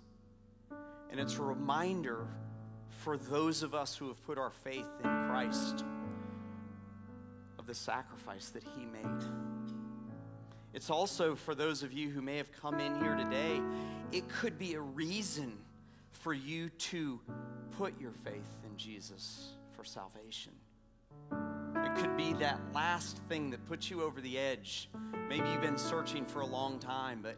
And 1.11 1.19
it's 1.19 1.38
a 1.38 1.43
reminder 1.43 2.27
for 2.88 3.17
those 3.17 3.62
of 3.62 3.75
us 3.75 3.97
who 3.97 4.09
have 4.09 4.23
put 4.25 4.37
our 4.37 4.51
faith 4.51 4.88
in 5.03 5.11
Christ 5.29 5.85
of 7.62 7.68
the 7.68 7.75
sacrifice 7.75 8.48
that 8.51 8.64
He 8.77 8.85
made. 8.85 9.25
It's 10.75 10.90
also 10.90 11.37
for 11.37 11.55
those 11.55 11.83
of 11.85 11.92
you 11.92 12.11
who 12.11 12.20
may 12.20 12.37
have 12.37 12.51
come 12.51 12.81
in 12.81 13.01
here 13.01 13.14
today, 13.14 13.61
it 14.11 14.29
could 14.29 14.59
be 14.59 14.75
a 14.75 14.81
reason 14.81 15.57
for 16.11 16.35
you 16.35 16.70
to 16.70 17.20
put 17.79 17.98
your 18.01 18.11
faith 18.11 18.51
in 18.68 18.77
Jesus 18.77 19.53
for 19.77 19.85
salvation. 19.85 20.53
It 21.31 21.94
could 21.96 22.16
be 22.16 22.33
that 22.35 22.59
last 22.75 23.18
thing 23.29 23.51
that 23.51 23.64
puts 23.66 23.90
you 23.90 24.03
over 24.03 24.20
the 24.20 24.38
edge. 24.38 24.88
Maybe 25.29 25.48
you've 25.48 25.62
been 25.62 25.79
searching 25.79 26.25
for 26.25 26.40
a 26.40 26.46
long 26.46 26.81
time, 26.81 27.20
but 27.22 27.37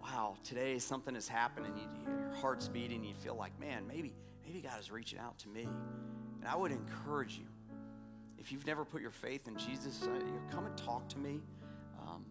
wow, 0.00 0.36
today 0.44 0.78
something 0.78 1.14
has 1.14 1.26
happened 1.26 1.66
and 1.66 1.78
you, 1.78 1.86
your 2.06 2.34
heart's 2.40 2.68
beating 2.68 3.02
you 3.02 3.14
feel 3.14 3.34
like, 3.34 3.58
man, 3.58 3.86
maybe, 3.88 4.12
maybe 4.46 4.60
God 4.60 4.78
is 4.78 4.92
reaching 4.92 5.18
out 5.18 5.36
to 5.38 5.48
me. 5.48 5.62
And 6.40 6.48
I 6.48 6.54
would 6.54 6.70
encourage 6.70 7.38
you, 7.38 7.46
if 8.44 8.52
you've 8.52 8.66
never 8.66 8.84
put 8.84 9.00
your 9.00 9.10
faith 9.10 9.48
in 9.48 9.56
Jesus, 9.56 10.02
uh, 10.02 10.12
you 10.12 10.32
know, 10.32 10.40
come 10.50 10.66
and 10.66 10.76
talk 10.76 11.08
to 11.08 11.18
me. 11.18 11.40
Um, 11.98 12.26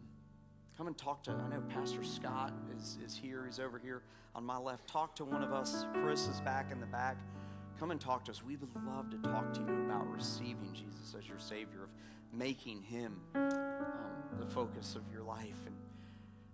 come 0.78 0.86
and 0.86 0.96
talk 0.96 1.24
to, 1.24 1.32
I 1.32 1.50
know 1.50 1.64
Pastor 1.70 2.04
Scott 2.04 2.54
is, 2.78 3.00
is 3.04 3.18
here. 3.18 3.48
He's 3.48 3.60
over 3.60 3.80
here 3.80 4.04
on 4.36 4.46
my 4.46 4.60
left. 4.60 4.88
Talk 4.88 5.16
to 5.16 5.26
one 5.26 5.42
of 5.42 5.52
us. 5.52 5.88
Chris 6.04 6.28
is 6.28 6.40
back 6.42 6.72
in 6.72 6.80
the 6.80 6.86
back. 6.86 7.18
Come 7.80 7.90
and 7.90 8.00
talk 8.00 8.26
to 8.26 8.32
us. 8.32 8.44
We 8.44 8.58
would 8.58 8.70
love 8.86 9.10
to 9.10 9.18
talk 9.28 9.54
to 9.54 9.62
you 9.62 9.86
about 9.86 10.08
receiving 10.08 10.72
Jesus 10.72 11.16
as 11.18 11.28
your 11.28 11.40
Savior, 11.40 11.86
of 11.86 11.90
making 12.32 12.84
Him 12.84 13.20
um, 13.34 13.50
the 14.40 14.46
focus 14.46 14.96
of 14.96 15.02
your 15.12 15.24
life. 15.24 15.66
And 15.66 15.76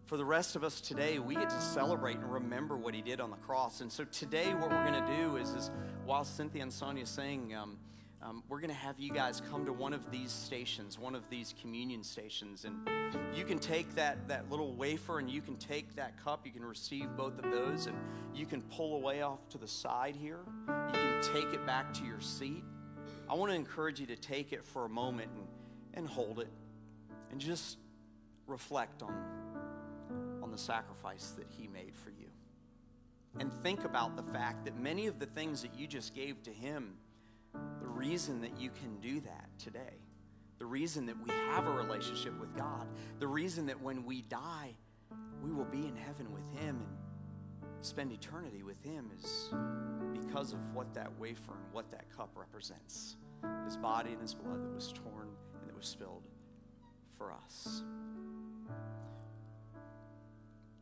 for 0.06 0.16
the 0.16 0.24
rest 0.24 0.56
of 0.56 0.64
us 0.64 0.80
today, 0.80 1.20
we 1.20 1.36
get 1.36 1.50
to 1.50 1.62
celebrate 1.62 2.16
and 2.16 2.32
remember 2.32 2.78
what 2.78 2.94
He 2.94 3.02
did 3.02 3.20
on 3.20 3.30
the 3.30 3.36
cross. 3.36 3.82
And 3.82 3.92
so 3.92 4.06
today, 4.06 4.54
what 4.54 4.70
we're 4.70 4.86
going 4.86 5.06
to 5.06 5.18
do 5.18 5.36
is, 5.36 5.50
is 5.50 5.70
while 6.06 6.24
Cynthia 6.24 6.64
and 6.64 6.72
Sonia 6.72 7.06
sing, 7.06 7.54
um, 7.54 7.76
um, 8.22 8.44
we're 8.50 8.60
going 8.60 8.70
to 8.70 8.76
have 8.76 9.00
you 9.00 9.12
guys 9.12 9.42
come 9.50 9.66
to 9.66 9.72
one 9.72 9.94
of 9.94 10.12
these 10.12 10.32
stations, 10.32 11.00
one 11.00 11.16
of 11.16 11.24
these 11.30 11.56
communion 11.62 12.04
stations, 12.04 12.66
and 12.66 12.76
you 13.34 13.46
can 13.46 13.60
take 13.60 13.96
that, 13.96 14.28
that 14.28 14.50
little 14.50 14.74
wafer 14.74 15.20
and 15.20 15.30
you 15.30 15.42
can 15.42 15.56
take 15.56 15.96
that 15.96 16.22
cup. 16.22 16.46
You 16.46 16.52
can 16.52 16.66
receive 16.66 17.16
both 17.16 17.40
of 17.40 17.50
those, 17.50 17.86
and 17.86 17.96
you 18.34 18.46
can 18.46 18.62
pull 18.64 18.96
away 18.96 19.22
off 19.22 19.48
to 19.50 19.58
the 19.58 19.68
side 19.68 20.18
here. 20.18 20.40
You 20.68 21.00
can 21.00 21.22
take 21.34 21.54
it 21.54 21.66
back 21.66 21.94
to 21.94 22.06
your 22.06 22.20
seat. 22.20 22.64
I 23.30 23.36
want 23.36 23.52
to 23.52 23.56
encourage 23.56 24.02
you 24.02 24.08
to 24.08 24.18
take 24.18 24.52
it 24.52 24.66
for 24.66 24.86
a 24.86 24.90
moment 24.90 25.32
and, 25.34 25.48
and 25.94 26.08
hold 26.08 26.40
it 26.40 26.50
and 27.32 27.40
just 27.40 27.78
reflect 28.48 29.02
on, 29.02 29.14
on 30.44 30.52
the 30.52 30.58
sacrifice 30.58 31.32
that 31.38 31.48
He 31.58 31.68
made 31.68 31.96
for 31.96 32.10
you. 32.10 32.28
And 33.40 33.54
think 33.64 33.86
about 33.86 34.18
the 34.18 34.24
fact 34.24 34.66
that 34.66 34.78
many 34.78 35.08
of 35.08 35.20
the 35.20 35.26
things 35.26 35.62
that 35.62 35.74
you 35.78 35.88
just 35.88 36.14
gave 36.14 36.44
to 36.44 36.52
Him 36.52 36.96
reason 37.90 38.42
that 38.42 38.60
you 38.60 38.70
can 38.70 39.00
do 39.00 39.20
that 39.22 39.50
today, 39.58 39.98
the 40.58 40.66
reason 40.66 41.06
that 41.06 41.16
we 41.22 41.32
have 41.32 41.68
a 41.68 41.72
relationship 41.72 42.40
with 42.40 42.56
God, 42.56 42.88
the 43.20 43.28
reason 43.28 43.66
that 43.68 43.82
when 43.82 44.06
we 44.06 44.22
die, 44.24 44.76
we 45.42 45.52
will 45.52 45.66
be 45.66 45.88
in 45.88 45.96
heaven 45.96 46.32
with 46.34 46.44
Him 46.60 46.82
and 47.62 47.70
spend 47.86 48.12
eternity 48.12 48.64
with 48.64 48.82
Him 48.84 49.10
is 49.18 49.54
because 50.22 50.54
of 50.54 50.60
what 50.74 50.94
that 50.94 51.18
wafer 51.18 51.54
and 51.54 51.74
what 51.74 51.90
that 51.92 52.06
cup 52.16 52.30
represents 52.36 53.16
His 53.66 53.78
body 53.78 54.12
and 54.12 54.22
His 54.22 54.34
blood 54.34 54.64
that 54.64 54.74
was 54.74 54.92
torn 54.92 55.30
and 55.60 55.70
that 55.70 55.76
was 55.76 55.88
spilled 55.88 56.24
for 57.18 57.32
us. 57.32 57.84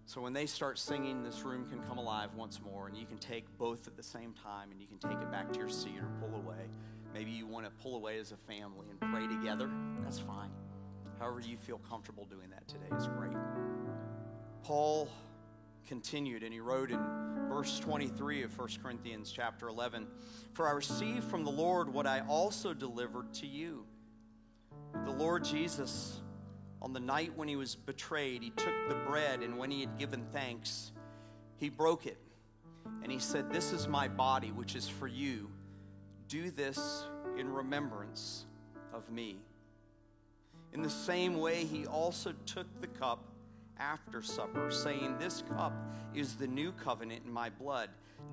So 0.08 0.22
when 0.22 0.32
they 0.32 0.46
start 0.46 0.80
singing, 0.80 1.22
this 1.22 1.44
room 1.44 1.68
can 1.70 1.82
come 1.82 1.98
alive 1.98 2.30
once 2.34 2.62
more, 2.62 2.88
and 2.88 2.96
you 2.96 3.06
can 3.06 3.18
take 3.18 3.46
both 3.58 3.88
at 3.88 3.98
the 3.98 4.04
same 4.04 4.34
time, 4.34 4.72
and 4.72 4.80
you 4.80 4.88
can 4.88 4.98
take 5.00 5.22
it 5.22 5.30
back 5.30 5.52
to 5.52 5.60
your 5.60 5.68
seat 5.68 5.98
or 6.00 6.08
pull 6.22 6.40
away. 6.40 6.70
Maybe 7.14 7.32
you 7.32 7.48
want 7.48 7.66
to 7.66 7.72
pull 7.84 7.96
away 7.96 8.20
as 8.20 8.32
a 8.32 8.38
family 8.38 8.88
and 8.90 9.00
pray 9.12 9.28
together. 9.28 9.70
That's 10.04 10.20
fine. 10.20 10.52
However, 11.20 11.40
you 11.40 11.58
feel 11.58 11.80
comfortable 11.80 12.26
doing 12.26 12.50
that 12.52 12.68
today 12.68 12.96
is 12.96 13.08
great. 13.08 13.36
Paul 14.64 15.10
continued, 15.88 16.44
and 16.44 16.54
he 16.54 16.60
wrote 16.60 16.92
in 16.92 17.00
verse 17.50 17.80
23 17.80 18.44
of 18.44 18.58
1 18.58 18.70
Corinthians 18.84 19.32
chapter 19.32 19.68
11 19.70 20.06
For 20.54 20.68
I 20.68 20.72
received 20.72 21.24
from 21.24 21.44
the 21.44 21.52
Lord 21.52 21.92
what 21.92 22.06
I 22.06 22.22
also 22.28 22.74
delivered 22.74 23.34
to 23.36 23.48
you. 23.48 23.86
The 25.06 25.12
Lord 25.12 25.44
Jesus 25.44 26.22
on 26.82 26.94
the 26.94 27.00
night 27.00 27.32
when 27.36 27.48
he 27.48 27.56
was 27.56 27.76
betrayed, 27.76 28.44
he 28.44 28.52
took 28.52 28.74
the 28.88 28.96
bread, 29.08 29.42
and 29.42 29.58
when 29.58 29.72
he 29.72 29.82
had 29.82 29.98
given 29.98 30.26
thanks, 30.32 30.92
he 31.58 31.70
broke 31.70 32.06
it. 32.06 32.18
And 33.02 33.12
he 33.12 33.20
said, 33.20 33.52
This 33.52 33.72
is 33.72 33.88
my 33.88 34.08
body, 34.08 34.52
which 34.52 34.76
is 34.76 34.88
for 34.88 35.08
you. 35.08 35.50
Do 36.28 36.52
this 36.52 37.06
in 37.38 37.52
remembrance 37.52 38.46
of 38.94 39.10
me. 39.10 39.38
In 40.74 40.82
the 40.82 40.90
same 40.90 41.40
way, 41.40 41.64
he 41.64 41.86
also 41.86 42.34
took 42.46 42.68
the 42.82 42.88
cup 42.88 43.24
after 43.80 44.22
supper, 44.22 44.70
saying, 44.72 45.18
This 45.20 45.44
cup 45.56 45.74
is 46.14 46.36
the 46.36 46.48
new 46.48 46.72
covenant 46.74 47.24
in 47.26 47.32
my 47.32 47.50
blood. 47.50 47.90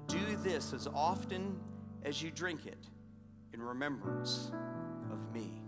Do 0.09 0.37
this 0.43 0.73
as 0.73 0.89
often 0.95 1.59
as 2.05 2.23
you 2.23 2.31
drink 2.31 2.67
it 2.67 2.89
in 3.53 3.63
remembrance 3.63 4.51
of 5.13 5.33
me 5.33 5.63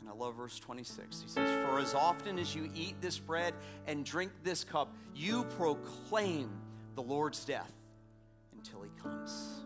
And 0.00 0.08
I 0.08 0.12
love 0.12 0.36
verse 0.36 0.58
26. 0.58 1.22
He 1.22 1.28
says, 1.28 1.66
For 1.66 1.78
as 1.78 1.94
often 1.94 2.38
as 2.38 2.54
you 2.54 2.70
eat 2.74 3.00
this 3.00 3.18
bread 3.18 3.54
and 3.86 4.04
drink 4.04 4.32
this 4.42 4.64
cup, 4.64 4.94
you 5.14 5.44
proclaim 5.56 6.50
the 6.94 7.02
Lord's 7.02 7.44
death 7.44 7.72
until 8.56 8.82
he 8.82 8.90
comes. 9.00 9.57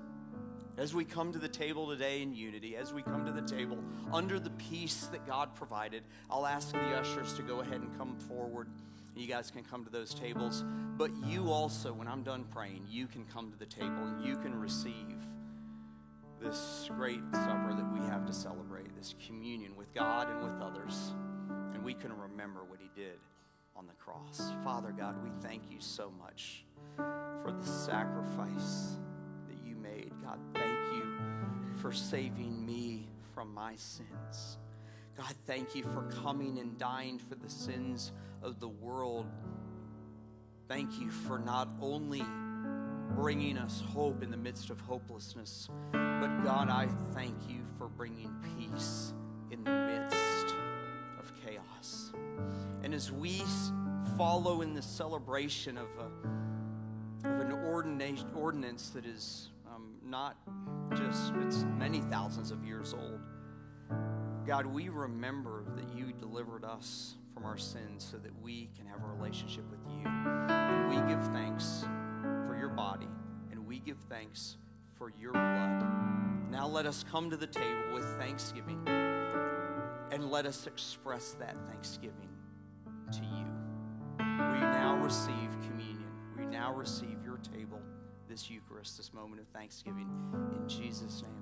As 0.82 0.92
we 0.92 1.04
come 1.04 1.32
to 1.32 1.38
the 1.38 1.46
table 1.46 1.86
today 1.86 2.22
in 2.22 2.34
unity, 2.34 2.74
as 2.74 2.92
we 2.92 3.02
come 3.02 3.24
to 3.24 3.30
the 3.30 3.40
table 3.40 3.78
under 4.12 4.40
the 4.40 4.50
peace 4.50 5.06
that 5.12 5.24
God 5.28 5.54
provided, 5.54 6.02
I'll 6.28 6.44
ask 6.44 6.72
the 6.72 6.96
ushers 6.96 7.34
to 7.34 7.42
go 7.42 7.60
ahead 7.60 7.82
and 7.82 7.96
come 7.96 8.16
forward. 8.16 8.66
You 9.14 9.28
guys 9.28 9.48
can 9.48 9.62
come 9.62 9.84
to 9.84 9.92
those 9.92 10.12
tables. 10.12 10.64
But 10.98 11.12
you 11.24 11.52
also, 11.52 11.92
when 11.92 12.08
I'm 12.08 12.24
done 12.24 12.46
praying, 12.50 12.84
you 12.90 13.06
can 13.06 13.24
come 13.26 13.52
to 13.52 13.56
the 13.56 13.64
table 13.64 14.06
and 14.08 14.24
you 14.24 14.36
can 14.38 14.58
receive 14.58 15.24
this 16.40 16.90
great 16.96 17.22
supper 17.32 17.74
that 17.74 17.92
we 17.92 18.04
have 18.08 18.26
to 18.26 18.32
celebrate, 18.32 18.92
this 18.96 19.14
communion 19.24 19.76
with 19.76 19.94
God 19.94 20.28
and 20.30 20.42
with 20.42 20.60
others. 20.60 21.12
And 21.74 21.84
we 21.84 21.94
can 21.94 22.12
remember 22.12 22.64
what 22.64 22.80
He 22.80 22.90
did 23.00 23.20
on 23.76 23.86
the 23.86 23.94
cross. 23.94 24.52
Father 24.64 24.90
God, 24.90 25.14
we 25.22 25.30
thank 25.46 25.62
you 25.70 25.78
so 25.78 26.12
much 26.20 26.64
for 26.96 27.52
the 27.56 27.64
sacrifice 27.64 28.96
that 29.48 29.64
you 29.64 29.76
made. 29.76 30.10
God, 30.24 30.38
for 31.82 31.92
saving 31.92 32.64
me 32.64 33.08
from 33.34 33.52
my 33.52 33.74
sins. 33.74 34.56
God, 35.16 35.34
thank 35.48 35.74
you 35.74 35.82
for 35.82 36.08
coming 36.22 36.60
and 36.60 36.78
dying 36.78 37.18
for 37.18 37.34
the 37.34 37.50
sins 37.50 38.12
of 38.40 38.60
the 38.60 38.68
world. 38.68 39.26
Thank 40.68 41.00
you 41.00 41.10
for 41.10 41.40
not 41.40 41.68
only 41.80 42.22
bringing 43.16 43.58
us 43.58 43.82
hope 43.92 44.22
in 44.22 44.30
the 44.30 44.36
midst 44.36 44.70
of 44.70 44.80
hopelessness. 44.80 45.68
But 45.90 46.44
God, 46.44 46.70
I 46.70 46.86
thank 47.14 47.34
you 47.48 47.62
for 47.78 47.88
bringing 47.88 48.30
peace 48.56 49.12
in 49.50 49.64
the 49.64 49.72
midst 49.72 50.54
of 51.18 51.32
chaos. 51.44 52.12
And 52.84 52.94
as 52.94 53.10
we 53.10 53.42
follow 54.16 54.62
in 54.62 54.72
the 54.72 54.82
celebration 54.82 55.76
of, 55.76 55.88
a, 55.98 57.28
of 57.28 57.40
an 57.40 57.52
ordinance 57.52 58.90
that 58.90 59.04
is 59.04 59.50
um, 59.66 59.94
not 60.04 60.36
just, 60.94 61.32
it's 61.40 61.64
many 61.78 62.00
thousands 62.00 62.50
of 62.50 62.64
years 62.64 62.94
old, 62.94 63.20
God, 64.46 64.66
we 64.66 64.88
remember 64.88 65.64
that 65.76 65.94
you 65.96 66.12
delivered 66.12 66.64
us 66.64 67.16
from 67.32 67.44
our 67.44 67.56
sins 67.56 68.06
so 68.10 68.18
that 68.18 68.32
we 68.42 68.68
can 68.76 68.86
have 68.86 69.02
a 69.02 69.06
relationship 69.06 69.64
with 69.70 69.80
you. 69.88 70.04
And 70.06 70.88
we 70.90 70.96
give 71.12 71.24
thanks 71.32 71.84
for 72.46 72.56
your 72.58 72.68
body, 72.70 73.08
and 73.50 73.66
we 73.66 73.78
give 73.78 73.98
thanks 74.08 74.56
for 74.96 75.12
your 75.20 75.32
blood. 75.32 75.84
Now 76.50 76.66
let 76.66 76.86
us 76.86 77.04
come 77.10 77.30
to 77.30 77.36
the 77.36 77.46
table 77.46 77.94
with 77.94 78.04
thanksgiving, 78.18 78.86
and 78.86 80.30
let 80.30 80.44
us 80.44 80.66
express 80.66 81.32
that 81.38 81.56
thanksgiving 81.68 82.28
to 83.12 83.20
you. 83.20 83.46
We 84.18 84.60
now 84.60 84.98
receive 85.02 85.50
communion. 85.66 86.10
We 86.36 86.46
now 86.46 86.74
receive 86.74 87.21
this 88.32 88.48
Eucharist, 88.48 88.96
this 88.96 89.12
moment 89.12 89.42
of 89.42 89.46
thanksgiving. 89.48 90.08
In 90.32 90.66
Jesus' 90.66 91.22
name. 91.22 91.41